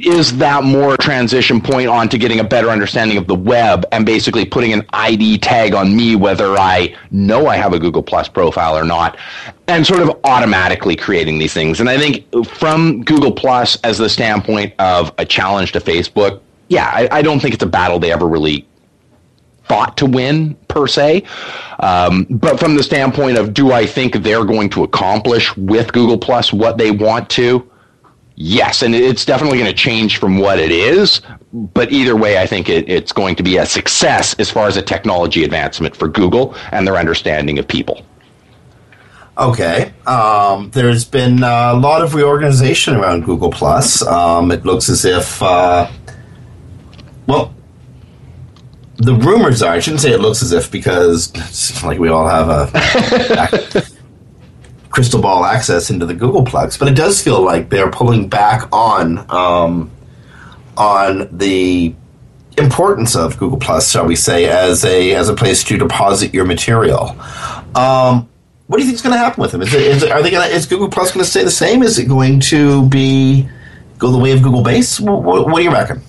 [0.05, 4.05] is that more transition point on to getting a better understanding of the web and
[4.05, 8.27] basically putting an ID tag on me whether I know I have a Google Plus
[8.29, 9.17] profile or not,
[9.67, 11.79] and sort of automatically creating these things.
[11.79, 16.89] And I think from Google Plus as the standpoint of a challenge to Facebook, yeah,
[16.93, 18.67] I, I don't think it's a battle they ever really
[19.65, 21.23] thought to win per se.
[21.79, 26.17] Um, but from the standpoint of do I think they're going to accomplish with Google
[26.17, 27.69] Plus what they want to?
[28.41, 31.19] Yes, and it's definitely going to change from what it is.
[31.51, 34.77] But either way, I think it, it's going to be a success as far as
[34.77, 38.05] a technology advancement for Google and their understanding of people.
[39.37, 39.91] Okay.
[40.07, 44.01] Um, there's been a lot of reorganization around Google Plus.
[44.07, 45.91] Um, it looks as if, uh,
[47.27, 47.53] well,
[48.95, 49.73] the rumors are.
[49.73, 53.83] I shouldn't say it looks as if because it's like we all have a
[54.99, 58.67] crystal ball access into the Google Googleplex, but it does feel like they're pulling back
[58.73, 59.89] on um,
[60.75, 61.95] on the
[62.57, 66.43] importance of Google Plus, shall we say, as a as a place to deposit your
[66.43, 67.15] material.
[67.75, 68.27] Um,
[68.67, 69.61] what do you think is going to happen with them?
[69.61, 70.51] Is, it, is it, are they going?
[70.51, 71.81] Is Google Plus going to stay the same?
[71.81, 73.47] Is it going to be
[73.99, 74.99] go the way of Google Base?
[74.99, 76.01] What, what, what do you reckon?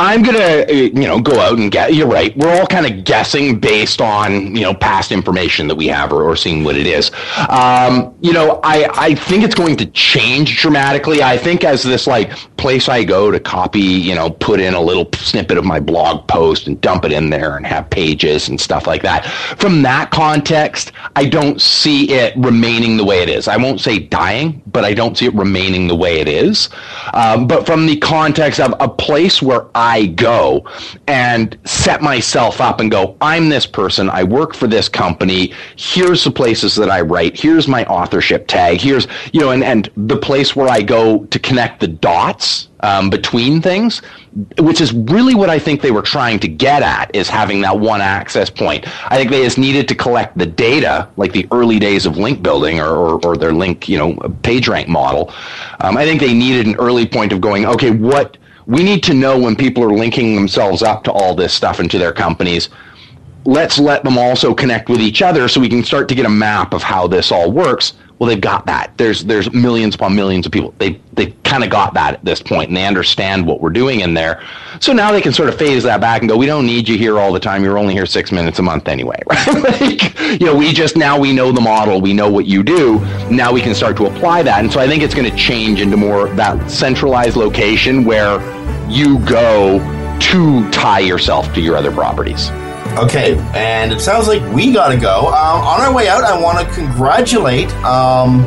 [0.00, 1.92] I'm gonna, uh, you know, go out and get.
[1.92, 2.34] You're right.
[2.34, 6.22] We're all kind of guessing based on you know past information that we have or,
[6.22, 7.10] or seeing what it is.
[7.50, 11.22] Um, you know, I I think it's going to change dramatically.
[11.22, 14.80] I think as this like place I go to copy, you know, put in a
[14.80, 18.58] little snippet of my blog post and dump it in there and have pages and
[18.58, 19.26] stuff like that.
[19.58, 23.48] From that context, I don't see it remaining the way it is.
[23.48, 26.70] I won't say dying, but I don't see it remaining the way it is.
[27.12, 30.68] Um, but from the context of a place where I I go
[31.08, 34.08] and set myself up and go, I'm this person.
[34.08, 35.52] I work for this company.
[35.74, 37.36] Here's the places that I write.
[37.36, 38.80] Here's my authorship tag.
[38.80, 43.10] Here's, you know, and, and the place where I go to connect the dots um,
[43.10, 44.00] between things,
[44.60, 47.80] which is really what I think they were trying to get at is having that
[47.80, 48.86] one access point.
[49.10, 52.44] I think they just needed to collect the data, like the early days of link
[52.44, 55.34] building or, or, or their link, you know, page rank model.
[55.80, 58.36] Um, I think they needed an early point of going, okay, what
[58.70, 61.98] we need to know when people are linking themselves up to all this stuff into
[61.98, 62.68] their companies.
[63.44, 66.30] Let's let them also connect with each other so we can start to get a
[66.30, 68.92] map of how this all works well, they've got that.
[68.98, 70.74] There's there's millions upon millions of people.
[70.76, 74.00] They they kind of got that at this point, and they understand what we're doing
[74.00, 74.46] in there.
[74.78, 76.98] So now they can sort of phase that back and go, we don't need you
[76.98, 77.64] here all the time.
[77.64, 79.80] You're only here six minutes a month anyway, right?
[79.80, 82.98] like, you know, we just now we know the model, we know what you do.
[83.30, 85.80] Now we can start to apply that, and so I think it's going to change
[85.80, 88.38] into more that centralized location where
[88.90, 89.78] you go
[90.20, 92.50] to tie yourself to your other properties.
[92.98, 95.28] Okay, and it sounds like we gotta go.
[95.28, 98.44] Um, on our way out, I want to congratulate um,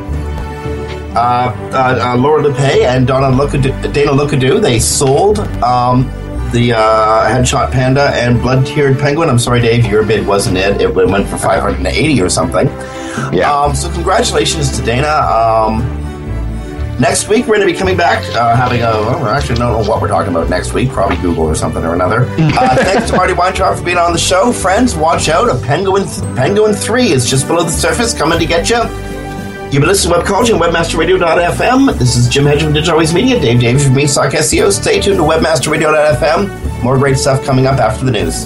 [1.16, 4.62] uh, uh, uh, Laura Lippay and Donna Lookadoo, Dana Lookadoo.
[4.62, 6.04] They sold um,
[6.52, 9.30] the uh, Headshot Panda and Blood Tiered Penguin.
[9.30, 10.82] I'm sorry, Dave, your bid wasn't it.
[10.82, 12.68] It went for 580 or something.
[13.32, 13.52] Yeah.
[13.52, 15.08] Um, so congratulations to Dana.
[17.00, 18.86] Next week, we're going to be coming back, uh, having a.
[18.86, 20.90] Well, actually don't know what we're talking about next week.
[20.90, 22.26] Probably Google or something or another.
[22.38, 24.52] Uh, thanks to Marty Weintraub for being on the show.
[24.54, 25.50] Friends, watch out.
[25.50, 28.78] A Penguin th- Penguin 3 is just below the surface, coming to get you.
[28.78, 31.98] You've been listening to Webcology on WebmasterRadio.fm.
[31.98, 34.72] This is Jim Hedge from Digital Always Media, Dave Davies from Beanstalk SEO.
[34.72, 36.84] Stay tuned to WebmasterRadio.fm.
[36.84, 38.46] More great stuff coming up after the news.